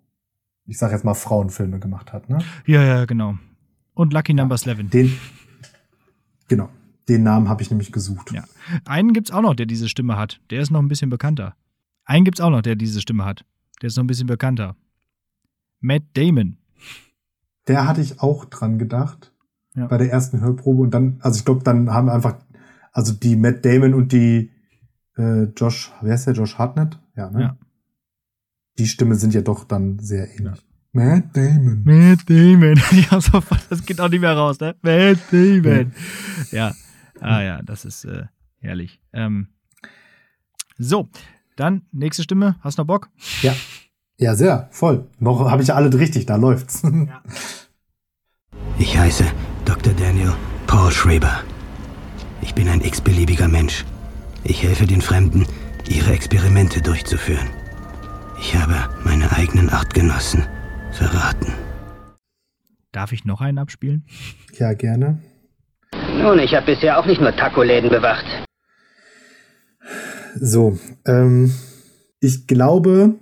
[0.66, 2.38] ich sag jetzt mal, Frauenfilme gemacht hat, ne?
[2.66, 3.36] Ja, ja, genau.
[3.94, 4.90] Und Lucky Number 11.
[4.90, 5.16] Den,
[6.48, 6.68] genau.
[7.08, 8.32] Den Namen habe ich nämlich gesucht.
[8.32, 8.44] Ja.
[8.84, 10.40] Einen gibt es auch noch, der diese Stimme hat.
[10.50, 11.54] Der ist noch ein bisschen bekannter.
[12.04, 13.44] Einen gibt es auch noch, der diese Stimme hat.
[13.80, 14.76] Der ist noch ein bisschen bekannter.
[15.80, 16.58] Matt Damon.
[17.66, 19.31] Der hatte ich auch dran gedacht.
[19.74, 19.86] Ja.
[19.86, 20.82] Bei der ersten Hörprobe.
[20.82, 22.36] Und dann, also ich glaube, dann haben wir einfach,
[22.92, 24.50] also die Matt Damon und die
[25.16, 26.34] äh, Josh, wer ist der?
[26.34, 26.98] Josh Hartnett?
[27.16, 27.40] Ja, ne?
[27.40, 27.56] Ja.
[28.78, 30.58] Die Stimme sind ja doch dann sehr ähnlich.
[30.58, 30.72] Ja.
[30.92, 31.82] Matt Damon.
[31.84, 32.80] Matt Damon.
[33.10, 34.74] ja, sofort, das geht auch nicht mehr raus, ne?
[34.82, 35.92] Matt Damon.
[36.50, 36.72] Ja.
[37.20, 38.24] Ah ja, das ist äh,
[38.58, 39.00] herrlich.
[39.12, 39.48] Ähm,
[40.78, 41.08] so,
[41.56, 42.56] dann nächste Stimme.
[42.60, 43.08] Hast du noch Bock?
[43.42, 43.54] Ja.
[44.18, 45.08] Ja, sehr, voll.
[45.18, 46.82] Noch habe ich ja alle richtig, da läuft's.
[46.82, 47.22] Ja.
[48.78, 49.24] Ich heiße
[49.82, 49.94] Dr.
[49.94, 50.32] Daniel
[50.68, 51.42] Paul Schreber.
[52.40, 53.84] Ich bin ein x-beliebiger Mensch.
[54.44, 55.44] Ich helfe den Fremden,
[55.88, 57.48] ihre Experimente durchzuführen.
[58.38, 58.74] Ich habe
[59.04, 60.46] meine eigenen Artgenossen
[60.92, 61.52] verraten.
[62.92, 64.06] Darf ich noch einen abspielen?
[64.56, 65.18] Ja, gerne.
[65.92, 68.24] Nun, ich habe bisher auch nicht nur Taco-Läden bewacht.
[70.36, 71.52] So, ähm,
[72.20, 73.14] ich glaube,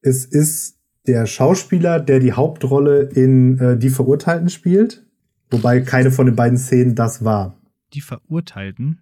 [0.00, 5.03] es ist der Schauspieler, der die Hauptrolle in äh, Die Verurteilten spielt.
[5.50, 7.56] Wobei keine von den beiden Szenen das war.
[7.92, 9.00] Die Verurteilten?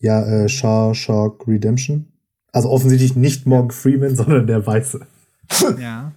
[0.00, 2.12] Ja, äh, Shawshank Redemption.
[2.52, 5.06] Also offensichtlich nicht Morgan Freeman, sondern der Weiße.
[5.78, 6.12] Ja.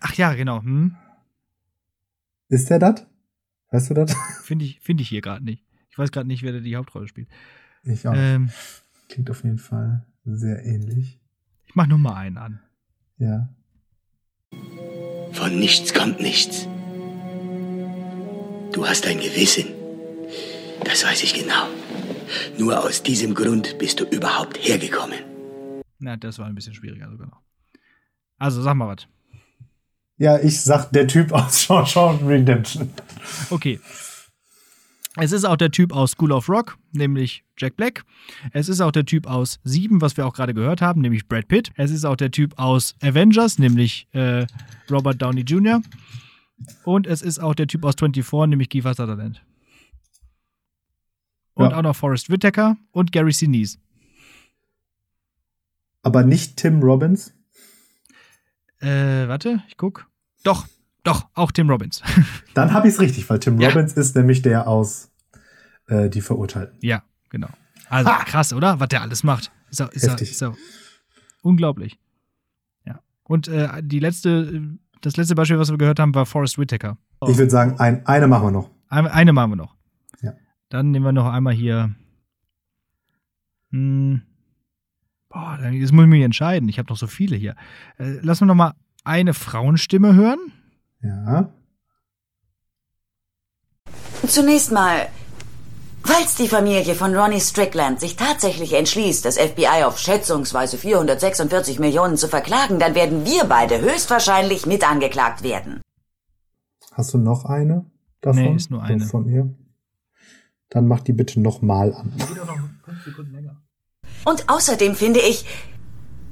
[0.00, 0.62] Ach ja, genau.
[0.62, 0.96] Hm?
[2.48, 3.06] Ist der das?
[3.70, 4.14] Weißt du das?
[4.44, 5.64] Finde ich, find ich hier gerade nicht.
[5.90, 7.28] Ich weiß gerade nicht, wer da die Hauptrolle spielt.
[7.84, 8.14] Ich auch.
[8.16, 8.50] Ähm,
[9.08, 11.20] Klingt auf jeden Fall sehr ähnlich.
[11.66, 12.60] ich mach noch mal einen an.
[13.18, 13.48] Ja.
[15.32, 16.66] Von nichts kommt nichts.
[18.72, 19.66] Du hast ein Gewissen.
[20.84, 21.68] Das weiß ich genau.
[22.58, 25.18] Nur aus diesem Grund bist du überhaupt hergekommen.
[25.98, 27.40] Na, das war ein bisschen schwieriger sogar noch.
[28.38, 29.06] Also, sag mal was.
[30.16, 32.90] Ja, ich sag der Typ aus Shawshank Redemption.
[33.50, 33.78] Okay.
[35.16, 38.04] Es ist auch der Typ aus School of Rock, nämlich Jack Black.
[38.52, 41.48] Es ist auch der Typ aus Sieben, was wir auch gerade gehört haben, nämlich Brad
[41.48, 41.70] Pitt.
[41.76, 44.46] Es ist auch der Typ aus Avengers, nämlich äh,
[44.90, 45.82] Robert Downey Jr.
[46.84, 49.44] Und es ist auch der Typ aus 24, nämlich Kiefer Sutherland.
[51.54, 51.76] Und Ja.
[51.78, 53.78] auch noch Forrest Whitaker und Gary Sinise.
[56.02, 57.34] Aber nicht Tim Robbins.
[58.80, 60.08] Äh, warte, ich guck.
[60.42, 60.66] Doch,
[61.04, 62.02] doch, auch Tim Robbins.
[62.54, 63.68] Dann habe ich es richtig, weil Tim Ja.
[63.68, 65.10] Robbins ist nämlich der aus
[65.86, 66.78] äh, Die Verurteilten.
[66.80, 67.48] ja, genau.
[67.88, 68.24] Also Ha!
[68.24, 68.80] krass, oder?
[68.80, 69.52] Was der alles macht.
[69.70, 70.56] Ist auch, ist auch
[71.42, 71.98] unglaublich.
[72.84, 73.00] Ja.
[73.24, 76.96] Und äh, die letzte, das letzte Beispiel, was wir gehört haben, war Forrest Whitaker.
[77.26, 78.70] Ich würde sagen, ein, eine machen wir noch.
[78.88, 79.76] Eine, eine machen wir noch.
[80.22, 80.32] Ja.
[80.68, 81.94] Dann nehmen wir noch einmal hier.
[83.70, 84.22] Hm.
[85.28, 86.68] Boah, jetzt muss ich mich entscheiden.
[86.68, 87.56] Ich habe noch so viele hier.
[87.98, 88.74] Äh, lass uns noch mal
[89.04, 90.38] eine Frauenstimme hören.
[91.02, 91.52] Ja.
[94.26, 95.08] Zunächst mal,
[96.04, 102.16] falls die Familie von Ronnie Strickland sich tatsächlich entschließt, das FBI auf schätzungsweise 446 Millionen
[102.16, 105.80] zu verklagen, dann werden wir beide höchstwahrscheinlich mit angeklagt werden.
[106.92, 107.86] Hast du noch eine
[108.20, 108.42] davon?
[108.42, 109.04] Nee, ist nur eine.
[109.04, 109.54] Von ihr?
[110.68, 112.12] Dann mach die bitte noch mal an.
[114.24, 115.44] Und außerdem finde ich,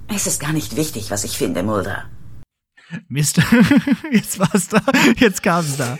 [0.09, 2.07] es ist gar nicht wichtig, was ich finde, Mulder.
[3.09, 3.41] Mist.
[4.13, 4.83] Jetzt war's da.
[5.17, 5.99] Jetzt kam's da.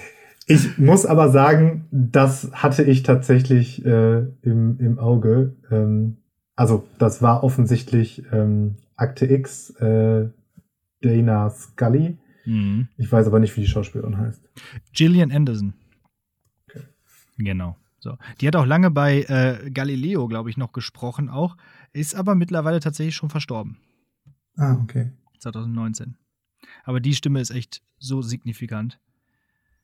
[0.51, 5.57] Ich muss aber sagen, das hatte ich tatsächlich äh, im, im Auge.
[5.71, 6.17] Ähm,
[6.57, 10.29] also, das war offensichtlich ähm, Akte X, äh,
[11.01, 12.19] Dana Scully.
[12.47, 12.89] Mhm.
[12.97, 14.43] Ich weiß aber nicht, wie die Schauspielerin heißt.
[14.93, 15.75] Gillian Anderson.
[17.39, 17.77] Genau.
[18.01, 18.17] So.
[18.41, 21.57] Die hat auch lange bei äh, Galileo, glaube ich, noch gesprochen, auch.
[21.93, 23.79] Ist aber mittlerweile tatsächlich schon verstorben.
[24.57, 25.13] Ah, okay.
[25.39, 26.17] 2019.
[26.85, 28.99] Aber die Stimme ist echt so signifikant.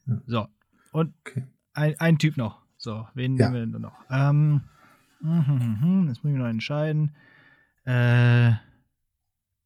[0.07, 0.21] Ja.
[0.27, 0.47] So.
[0.93, 1.45] Und Okay.
[1.75, 2.63] ein, ein Typ noch.
[2.79, 3.51] So, wen Ja.
[3.51, 3.99] nehmen wir denn noch?
[4.11, 4.61] Ähm,
[5.21, 7.15] mhm, jetzt muss ich noch entscheiden.
[7.85, 8.53] Äh,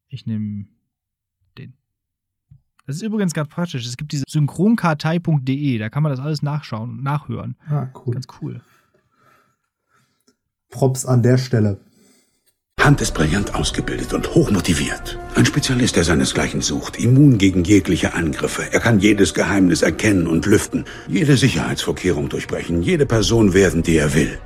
[0.07, 0.65] ich nehme
[1.57, 1.73] den.
[2.85, 3.85] Das ist übrigens ganz praktisch.
[3.85, 7.55] Es gibt diese synchronkartei.de, da kann man das alles nachschauen und nachhören.
[7.67, 8.13] Ah, cool.
[8.13, 8.61] Ganz cool.
[10.69, 11.79] Props an der Stelle.
[12.83, 15.19] Hunt ist brillant ausgebildet und hochmotiviert.
[15.35, 18.63] Ein Spezialist, der seinesgleichen sucht, immun gegen jegliche Angriffe.
[18.73, 24.15] Er kann jedes Geheimnis erkennen und lüften, jede Sicherheitsvorkehrung durchbrechen, jede Person werden, die er
[24.15, 24.39] will.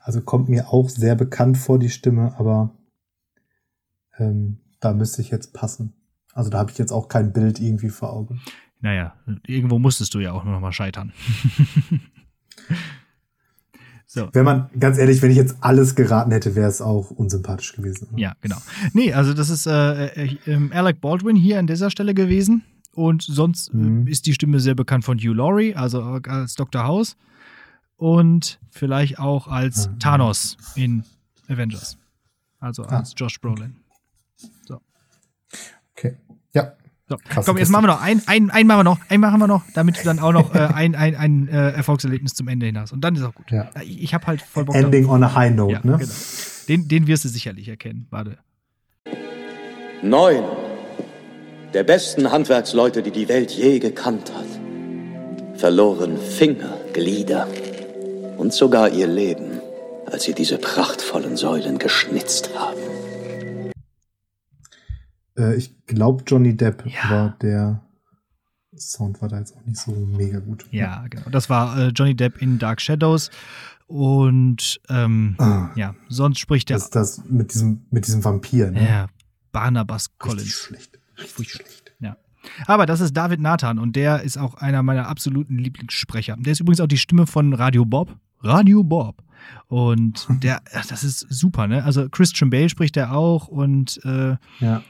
[0.00, 2.74] Also kommt mir auch sehr bekannt vor, die Stimme, aber
[4.18, 5.92] ähm, da müsste ich jetzt passen.
[6.32, 8.40] Also da habe ich jetzt auch kein Bild irgendwie vor Augen.
[8.80, 9.14] Naja,
[9.46, 11.12] irgendwo musstest du ja auch noch mal scheitern.
[14.16, 14.28] so.
[14.32, 18.08] Wenn man, ganz ehrlich, wenn ich jetzt alles geraten hätte, wäre es auch unsympathisch gewesen.
[18.16, 18.56] Ja, genau.
[18.92, 22.62] Nee, also das ist äh, äh, ähm, Alec Baldwin hier an dieser Stelle gewesen.
[22.92, 24.06] Und sonst äh, Mhm.
[24.06, 26.82] ist die Stimme sehr bekannt von Hugh Laurie, also als Dr.
[26.84, 27.16] House.
[27.96, 29.98] Und vielleicht auch als Mhm.
[29.98, 31.04] Thanos in
[31.48, 31.98] Avengers.
[32.58, 32.98] Also Ah.
[32.98, 33.76] als Josh Brolin.
[35.96, 36.16] Okay.
[36.52, 36.72] Ja.
[37.08, 37.72] So, komm, jetzt Kiste.
[37.72, 40.02] machen wir noch ein, ein, ein machen wir noch, ein machen wir noch, damit du
[40.02, 42.92] dann auch noch äh, ein, ein, ein äh, Erfolgserlebnis zum Ende hin hast.
[42.92, 43.50] Und dann ist auch gut.
[43.50, 43.70] Ja.
[43.82, 45.14] Ich, ich habe halt voll Bock Ending darauf.
[45.16, 45.98] on a high note, Ja, ne?
[45.98, 46.12] genau.
[46.68, 48.06] Den, den wirst du sicherlich erkennen.
[48.10, 48.38] Warte.
[50.02, 50.42] Neun
[51.74, 57.46] der besten Handwerksleute, die die Welt je gekannt hat, verloren Finger, Glieder
[58.38, 59.60] und sogar ihr Leben,
[60.06, 62.78] als sie diese prachtvollen Säulen geschnitzt haben.
[65.36, 67.02] Äh, ich glaube Johnny Depp, Ja.
[67.04, 67.82] aber der
[68.76, 70.66] Sound war da jetzt auch nicht so mega gut.
[70.70, 71.28] Ja, genau.
[71.30, 73.30] Das war äh, Johnny Depp in Dark Shadows.
[73.86, 78.70] Und ähm, Ah, ja, sonst spricht der das ist das mit diesem, mit diesem Vampir,
[78.72, 78.84] ne?
[78.84, 79.06] ja,
[79.52, 80.48] Barnabas Richtig Collins.
[80.52, 80.98] schlecht.
[81.18, 81.92] Richtig schlecht.
[82.00, 82.16] Ja.
[82.66, 86.36] Aber das ist David Nathan und der ist auch einer meiner absoluten Lieblingssprecher.
[86.38, 88.16] Der ist übrigens auch die Stimme von Radio Bob.
[88.40, 89.22] Radio Bob.
[89.68, 91.84] Und der, das ist super, ne?
[91.84, 94.82] Also Christian Bale spricht er auch und äh, Ja.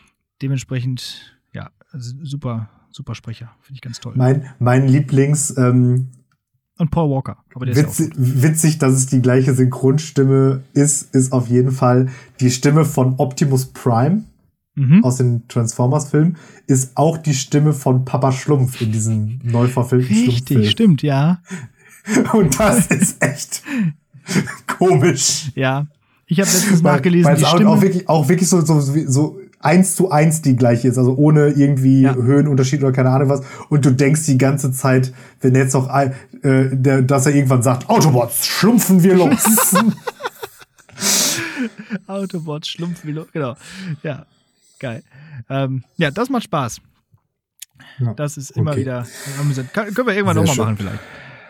[0.42, 3.50] Dementsprechend, ja, super, super Sprecher.
[3.62, 4.14] Finde ich ganz toll.
[4.16, 6.08] Mein, mein Lieblings, ähm,
[6.78, 7.38] Und Paul Walker.
[7.54, 11.72] Aber der witzig, ist ja witzig, dass es die gleiche Synchronstimme ist, ist auf jeden
[11.72, 12.08] Fall
[12.40, 14.24] die Stimme von Optimus Prime
[14.76, 15.02] mhm.
[15.04, 20.70] aus den Transformers-Filmen, ist auch die Stimme von Papa Schlumpf in diesem neu verfilmten Richtig,
[20.70, 21.42] stimmt, ja.
[22.32, 23.62] Und das ist echt
[24.78, 25.50] komisch.
[25.54, 25.86] Ja.
[26.28, 29.38] Ich habe letztens weil, nachgelesen, weil die Stimme auch wirklich, auch wirklich so, so, so
[29.66, 32.14] eins zu eins die gleiche ist, also ohne irgendwie ja.
[32.14, 33.42] Höhenunterschied oder keine Ahnung was.
[33.68, 36.12] Und du denkst die ganze Zeit, wenn jetzt noch, äh,
[36.42, 39.74] der, dass er irgendwann sagt, Autobots, schlumpfen wir los.
[42.06, 43.56] Autobots, schlumpfen wir los, genau.
[44.04, 44.26] Ja,
[44.78, 45.02] geil.
[45.50, 46.80] Ähm, ja, das macht Spaß.
[47.98, 48.14] Ja.
[48.14, 48.80] Das ist immer okay.
[48.80, 49.06] wieder
[49.40, 49.72] amüsant.
[49.74, 51.00] Kann, können wir irgendwann nochmal machen vielleicht.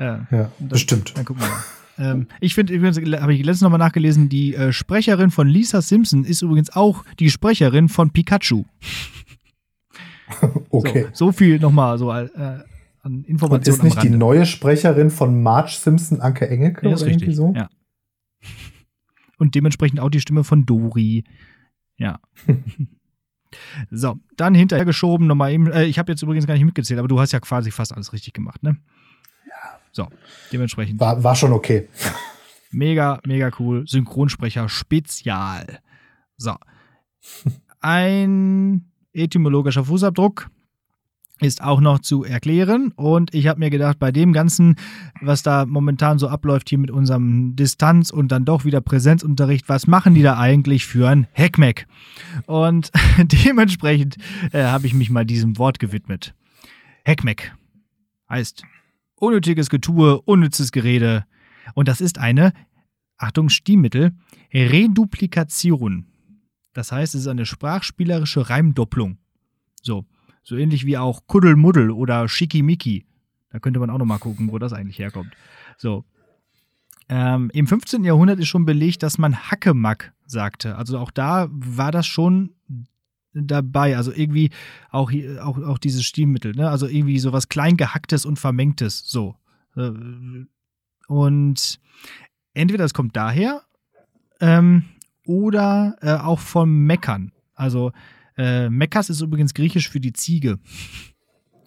[0.01, 1.13] Ja, ja das, bestimmt.
[1.17, 1.65] Dann gucken wir mal.
[1.99, 2.75] Ähm, ich finde,
[3.21, 7.31] habe ich letztens nochmal nachgelesen, die äh, Sprecherin von Lisa Simpson ist übrigens auch die
[7.31, 8.65] Sprecherin von Pikachu.
[10.71, 11.07] okay.
[11.13, 12.29] So, so viel nochmal so äh,
[13.03, 13.81] an Informationen.
[13.81, 16.87] Und ist nicht die neue Sprecherin von Marge Simpson Anke Engelke?
[16.87, 17.35] Ja, ist richtig.
[17.35, 17.53] So?
[17.55, 17.69] Ja.
[19.39, 21.25] Und dementsprechend auch die Stimme von Dori.
[21.97, 22.21] Ja.
[23.91, 25.71] so, dann hinterhergeschoben nochmal eben.
[25.71, 28.13] Äh, ich habe jetzt übrigens gar nicht mitgezählt, aber du hast ja quasi fast alles
[28.13, 28.77] richtig gemacht, ne?
[29.97, 30.09] So,
[30.53, 31.01] dementsprechend.
[31.01, 31.89] War, war schon okay.
[32.71, 33.87] Mega, mega cool.
[33.87, 35.79] Synchronsprecher Spezial.
[36.37, 36.55] So.
[37.81, 40.51] Ein etymologischer Fußabdruck
[41.41, 42.93] ist auch noch zu erklären.
[42.95, 44.77] Und ich habe mir gedacht, bei dem Ganzen,
[45.23, 49.87] was da momentan so abläuft hier mit unserem Distanz- und dann doch wieder Präsenzunterricht, was
[49.87, 51.87] machen die da eigentlich für ein Heckmeck?
[52.45, 54.19] Und dementsprechend
[54.53, 56.35] äh, habe ich mich mal diesem Wort gewidmet.
[57.03, 57.55] Heckmeck
[58.29, 58.63] heißt
[59.17, 61.25] unnötiges Getue, unnützes Gerede.
[61.75, 62.53] Und das ist eine,
[63.19, 64.13] Achtung, Stilmittel,
[64.53, 66.07] Reduplikation.
[66.73, 69.19] Das heißt, es ist eine sprachspielerische Reimdopplung.
[69.83, 70.05] So,
[70.43, 73.07] so ähnlich wie auch Kuddelmuddel oder Schickimicki.
[73.51, 75.35] Da könnte man auch noch mal gucken, wo das eigentlich herkommt.
[75.79, 76.05] So.
[77.09, 78.05] Ähm, Im 15.
[78.05, 80.77] Jahrhundert ist schon belegt, dass man Hackemack sagte.
[80.77, 82.56] Also auch da war das schon
[83.45, 83.97] dabei.
[83.97, 84.51] Also irgendwie
[84.91, 86.69] auch, auch, auch dieses Stilmittel, ne?
[86.69, 89.37] Also irgendwie sowas Kleingehacktes und Vermengtes, so.
[89.77, 89.93] Äh,
[91.09, 91.81] und
[92.55, 93.63] entweder es kommt daher
[94.41, 94.85] ähm,
[95.25, 97.33] oder äh, auch vom Meckern.
[97.55, 97.93] Also
[98.37, 100.59] äh, Mekkas ist übrigens griechisch für die Ziege.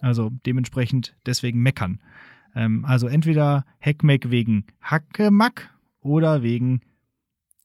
[0.00, 2.00] Also dementsprechend deswegen meckern.
[2.54, 6.80] Ähm, also entweder Heckmeck wegen Hackemack oder wegen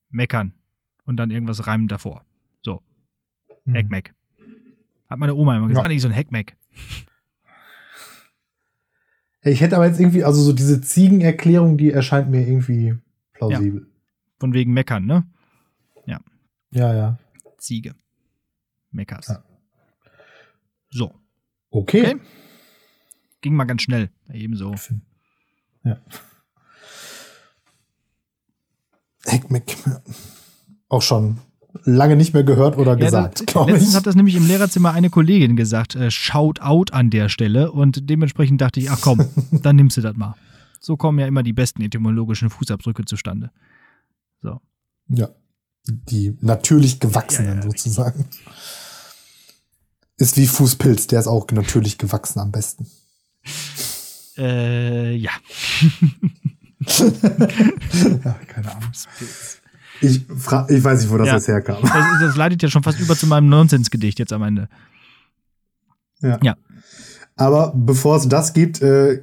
[0.09, 0.53] Meckern.
[1.05, 2.25] Und dann irgendwas reimen davor.
[3.65, 3.75] Hm.
[3.75, 4.13] Heckmeck.
[5.09, 5.93] Hat meine Oma immer gesagt, ja.
[5.93, 6.55] nicht so ein Heckmeck.
[9.43, 12.95] Ich hätte aber jetzt irgendwie, also so diese Ziegenerklärung, die erscheint mir irgendwie
[13.33, 13.81] plausibel.
[13.81, 13.87] Ja.
[14.39, 15.27] Von wegen Meckern, ne?
[16.07, 16.19] Ja.
[16.71, 17.19] Ja, ja.
[17.59, 17.93] Ziege.
[18.91, 19.27] Meckers.
[19.27, 19.43] Ja.
[20.89, 21.13] So.
[21.69, 22.01] Okay.
[22.01, 22.21] okay.
[23.41, 24.09] Ging mal ganz schnell.
[24.33, 24.73] Ebenso.
[25.83, 26.01] Ja.
[29.25, 29.77] Heckmeck.
[30.89, 31.39] Auch schon
[31.85, 33.67] lange nicht mehr gehört oder gesagt, ja, ich.
[33.67, 37.71] Letztens hat das nämlich im Lehrerzimmer eine Kollegin gesagt, äh, shout out an der Stelle
[37.71, 40.35] und dementsprechend dachte ich, ach komm, dann nimmst du das mal.
[40.79, 43.51] So kommen ja immer die besten etymologischen Fußabdrücke zustande.
[44.41, 44.59] So.
[45.07, 45.29] Ja,
[45.87, 48.21] die natürlich gewachsenen ja, ja, sozusagen.
[48.21, 48.41] Richtig.
[50.17, 52.87] Ist wie Fußpilz, der ist auch natürlich gewachsen am besten.
[54.37, 55.31] Äh, ja.
[58.25, 58.93] ja, keine Ahnung.
[58.93, 59.61] Fußpilz.
[60.01, 61.35] Ich, ich weiß nicht, wo das ja.
[61.35, 61.77] jetzt herkam.
[61.81, 64.67] Das, das, leitet ja schon fast über zu meinem Nonsensgedicht jetzt am Ende.
[66.21, 66.39] Ja.
[66.41, 66.55] ja.
[67.35, 69.21] Aber bevor es das gibt, äh,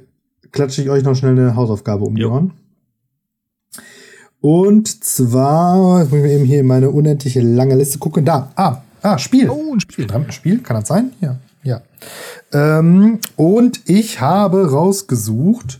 [0.51, 2.53] klatsche ich euch noch schnell eine Hausaufgabe um die Ohren.
[4.39, 8.25] Und zwar, jetzt muss ich eben hier in meine unendliche lange Liste gucken.
[8.25, 9.49] Da, ah, ah, Spiel.
[9.49, 10.11] Oh, ein Spiel.
[10.11, 11.11] Ein Spiel, kann das sein?
[11.21, 11.81] Ja, ja.
[12.51, 15.79] Ähm, und ich habe rausgesucht,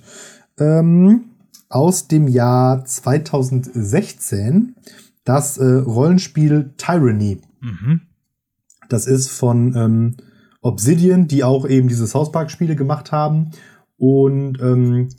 [0.58, 1.26] ähm,
[1.74, 4.76] aus dem Jahr 2016
[5.24, 7.42] das äh, Rollenspiel Tyranny.
[7.62, 8.02] Mhm.
[8.90, 10.16] Das ist von ähm,
[10.62, 13.52] Obsidian, die auch eben diese South Park-Spiele gemacht haben.
[13.98, 15.10] Und ähm,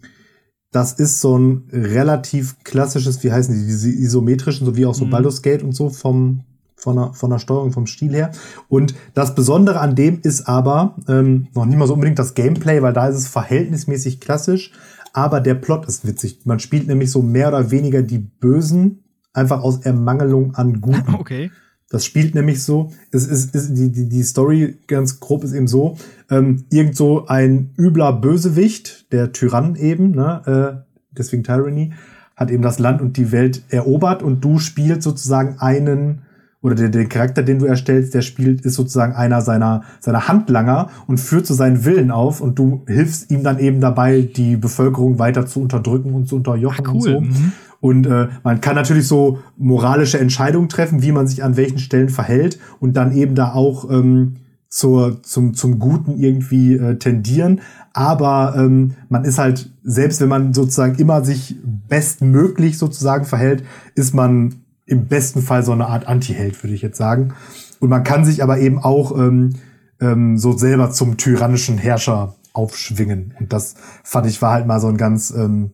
[0.70, 5.06] das ist so ein relativ klassisches, wie heißen die, diese isometrischen, so wie auch so
[5.06, 5.10] mhm.
[5.10, 6.44] Baldur's Gate und so vom,
[6.76, 8.30] von der, von der Steuerung, vom Stil her.
[8.68, 12.80] Und das Besondere an dem ist aber ähm, noch nicht mal so unbedingt das Gameplay,
[12.80, 14.70] weil da ist es verhältnismäßig klassisch,
[15.14, 16.40] aber der Plot ist witzig.
[16.44, 21.14] Man spielt nämlich so mehr oder weniger die Bösen, einfach aus Ermangelung an Guten.
[21.18, 21.50] Okay.
[21.90, 25.68] Das spielt nämlich so, es ist, ist die, die, die Story ganz grob ist eben
[25.68, 25.96] so,
[26.28, 31.92] ähm, irgend so ein übler Bösewicht, der Tyrann eben, ne, äh, deswegen Tyranny,
[32.34, 36.22] hat eben das Land und die Welt erobert und du spielst sozusagen einen
[36.64, 40.88] oder der, der Charakter, den du erstellst, der spielt, ist sozusagen einer seiner, seiner Handlanger
[41.06, 45.18] und führt so seinen Willen auf und du hilfst ihm dann eben dabei, die Bevölkerung
[45.18, 46.96] weiter zu unterdrücken und zu unterjochen Ach, cool.
[46.96, 47.20] und so.
[47.20, 47.52] Mhm.
[47.80, 52.08] Und äh, man kann natürlich so moralische Entscheidungen treffen, wie man sich an welchen Stellen
[52.08, 54.36] verhält und dann eben da auch ähm,
[54.70, 57.60] zur, zum, zum Guten irgendwie äh, tendieren.
[57.92, 64.14] Aber ähm, man ist halt, selbst wenn man sozusagen immer sich bestmöglich sozusagen verhält, ist
[64.14, 67.34] man im besten Fall so eine Art Anti-Held, würde ich jetzt sagen.
[67.80, 69.54] Und man kann sich aber eben auch ähm,
[70.00, 73.34] ähm, so selber zum tyrannischen Herrscher aufschwingen.
[73.38, 75.72] Und das fand ich war halt mal so ein ganz ähm,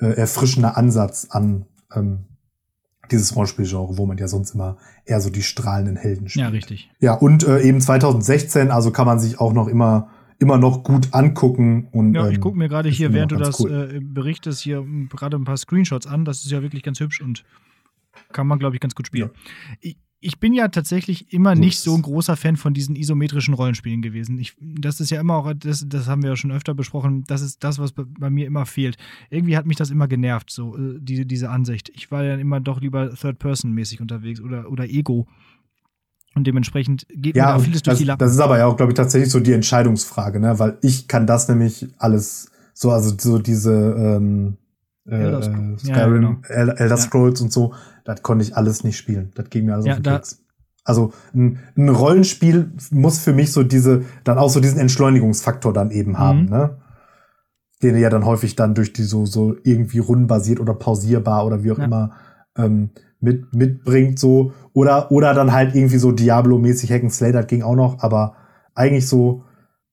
[0.00, 2.24] äh, erfrischender Ansatz an ähm,
[3.10, 6.44] dieses Rollenspielgenre, wo man ja sonst immer eher so die strahlenden Helden spielt.
[6.44, 6.90] Ja, richtig.
[7.00, 11.08] Ja, und äh, eben 2016, also kann man sich auch noch immer immer noch gut
[11.12, 13.90] angucken und Ja, ich ähm, gucke mir gerade hier, während du das cool.
[13.92, 16.24] äh, berichtest, hier m, gerade ein paar Screenshots an.
[16.24, 17.44] Das ist ja wirklich ganz hübsch und
[18.32, 19.30] kann man, glaube ich, ganz gut spielen.
[19.80, 23.54] Ich, ich bin ja tatsächlich immer So nicht so ein großer Fan von diesen isometrischen
[23.54, 24.38] Rollenspielen gewesen.
[24.38, 27.40] Ich, das ist ja immer auch, das, das haben wir ja schon öfter besprochen, das
[27.40, 28.96] ist das, was bei, mir immer fehlt.
[29.30, 31.90] Irgendwie hat mich das immer genervt, so äh, diese, diese Ansicht.
[31.94, 35.28] Ich war ja immer doch lieber Third-Person-mäßig unterwegs oder, oder Ego.
[36.34, 38.18] Und dementsprechend geht mir Ja, da und vieles durch das, die Lappen.
[38.18, 40.58] das ist aber ja auch, glaube ich, tatsächlich so die Entscheidungsfrage, ne?
[40.58, 44.56] Weil ich kann das nämlich alles so, also so diese ähm,
[45.08, 45.84] äh, Elder Scrolls.
[45.84, 46.36] äh, Ja, ja, Skyrim, genau.
[46.48, 46.96] El Elder Ja.
[46.96, 49.30] Scrolls und so, das konnte ich alles nicht spielen.
[49.34, 50.42] Das ging mir alles Ja, auf den da- Keks.
[50.84, 55.90] Also ein, ein Rollenspiel muss für mich so diese, dann auch so diesen Entschleunigungsfaktor dann
[55.90, 56.48] eben haben, Mhm.
[56.50, 56.76] ne?
[57.82, 61.62] Den er ja dann häufig dann durch die so, so irgendwie rundenbasiert oder pausierbar oder
[61.62, 61.84] wie auch Ja.
[61.84, 62.12] immer
[62.56, 62.90] ähm,
[63.20, 64.52] mit, mitbringt, so.
[64.72, 68.34] Oder, oder dann halt irgendwie so Diablo-mäßig Hack and Slay, das ging auch noch, aber
[68.74, 69.44] eigentlich so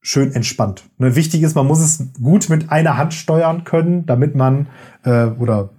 [0.06, 0.84] schön entspannt.
[0.99, 4.68] Ne, wichtig ist, man muss es gut mit einer Hand steuern können, damit man,
[5.03, 5.72] äh, oder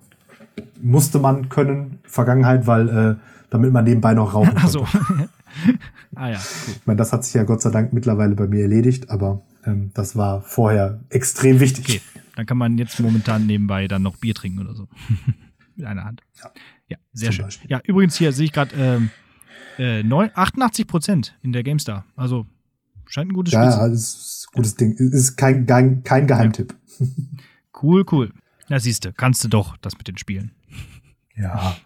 [0.83, 3.15] musste man können, Vergangenheit, weil, äh,
[3.51, 4.63] damit man nebenbei noch rauchen konnte.
[4.63, 4.81] Also.
[6.17, 6.75] ah ja, cool.
[6.75, 9.93] Ich meine, das hat sich ja Gott sei Dank mittlerweile bei mir erledigt, aber ähm,
[9.95, 11.85] das war vorher extrem wichtig.
[11.89, 12.01] Okay,
[12.35, 14.89] dann kann man jetzt momentan nebenbei dann noch Bier trinken oder so.
[15.77, 16.23] Mit einer Hand.
[16.89, 17.45] Ja, sehr Zum schön.
[17.45, 17.71] Beispiel.
[17.71, 19.11] Ja, übrigens hier sehe ich gerade ähm,
[19.79, 22.05] äh, neun- 88 Prozent in der GameStar.
[22.17, 22.47] Also
[23.09, 23.91] scheint ein gutes Spiel Ja, zu sein.
[23.93, 24.93] das ist ein gutes Ding.
[24.95, 26.75] Ist kein, kein, kein Geheimtipp.
[27.83, 28.33] Cool, cool.
[28.69, 30.53] Na, siehst du, kannst du doch das mit den Spielen.
[31.37, 31.77] Ja.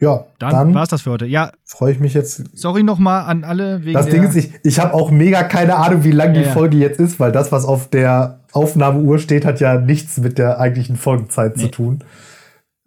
[0.00, 1.26] Ja, Dann, dann, war's das für heute.
[1.26, 2.42] Ja, freue ich mich jetzt.
[2.58, 6.02] sorry nochmal an alle wegen Das Ding ist, ich, ich habe auch mega keine Ahnung,
[6.02, 6.52] wie lang die Ja, ja.
[6.52, 10.58] Folge jetzt ist, weil das, was auf der Aufnahmeuhr steht, hat ja nichts mit der
[10.58, 11.70] eigentlichen Folgenzeit zu Nee.
[11.70, 12.04] tun.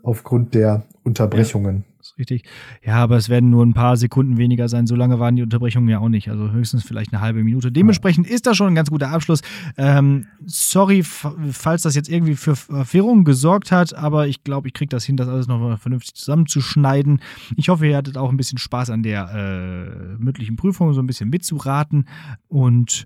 [0.03, 1.86] Aufgrund der Unterbrechungen.
[2.18, 2.43] Richtig.
[2.84, 4.88] Ja, aber es werden nur ein paar Sekunden weniger sein.
[4.88, 6.30] So lange waren die Unterbrechungen ja auch nicht.
[6.30, 7.72] Also höchstens vielleicht eine halbe Minute.
[7.72, 9.41] Dementsprechend ist das schon ein ganz guter Abschluss.
[9.78, 14.89] Ähm, sorry, falls das jetzt irgendwie für Verwirrung gesorgt hat, aber ich glaube, ich kriege
[14.89, 17.22] das hin, das alles nochmal vernünftig zusammenzuschneiden.
[17.55, 21.07] Ich hoffe, ihr hattet auch ein bisschen Spaß an der äh, mündlichen Prüfung, so ein
[21.07, 22.07] bisschen mitzuraten.
[22.47, 23.05] Und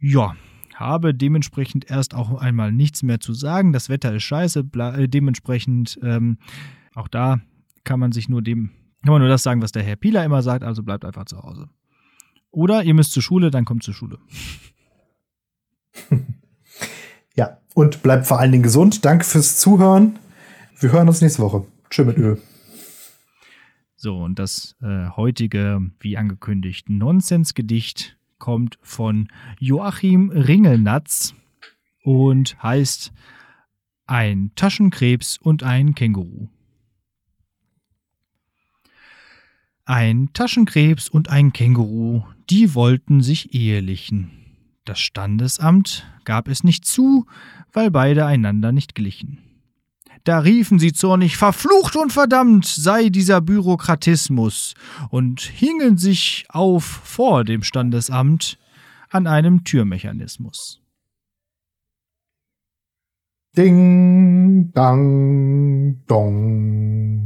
[0.00, 0.34] ja,
[0.78, 3.72] habe dementsprechend erst auch einmal nichts mehr zu sagen.
[3.72, 4.64] Das Wetter ist scheiße.
[4.76, 6.38] Äh, dementsprechend ähm,
[6.94, 7.40] auch da
[7.84, 8.70] kann man sich nur dem,
[9.02, 11.42] kann man nur das sagen, was der Herr Pieler immer sagt, also bleibt einfach zu
[11.42, 11.68] Hause.
[12.50, 14.18] Oder ihr müsst zur Schule, dann kommt zur Schule.
[17.38, 19.04] Ja, und bleibt vor allen Dingen gesund.
[19.04, 20.18] Danke fürs Zuhören.
[20.80, 21.64] Wir hören uns nächste Woche.
[21.88, 22.36] Tschö mit Ö.
[23.94, 29.28] So, und das äh, heutige, wie angekündigt, Nonsensgedicht kommt von
[29.60, 31.34] Joachim Ringelnatz
[32.02, 33.12] und heißt
[34.06, 36.48] Ein Taschenkrebs und ein Känguru.
[39.88, 44.30] Ein Taschenkrebs und ein Känguru, die wollten sich ehelichen.
[44.84, 47.24] Das Standesamt gab es nicht zu,
[47.72, 49.38] weil beide einander nicht glichen.
[50.24, 54.74] Da riefen sie zornig, verflucht und verdammt sei dieser Bürokratismus,
[55.08, 58.58] und hingen sich auf vor dem Standesamt
[59.08, 60.82] an einem Türmechanismus.
[63.56, 67.17] Ding, dang, dong.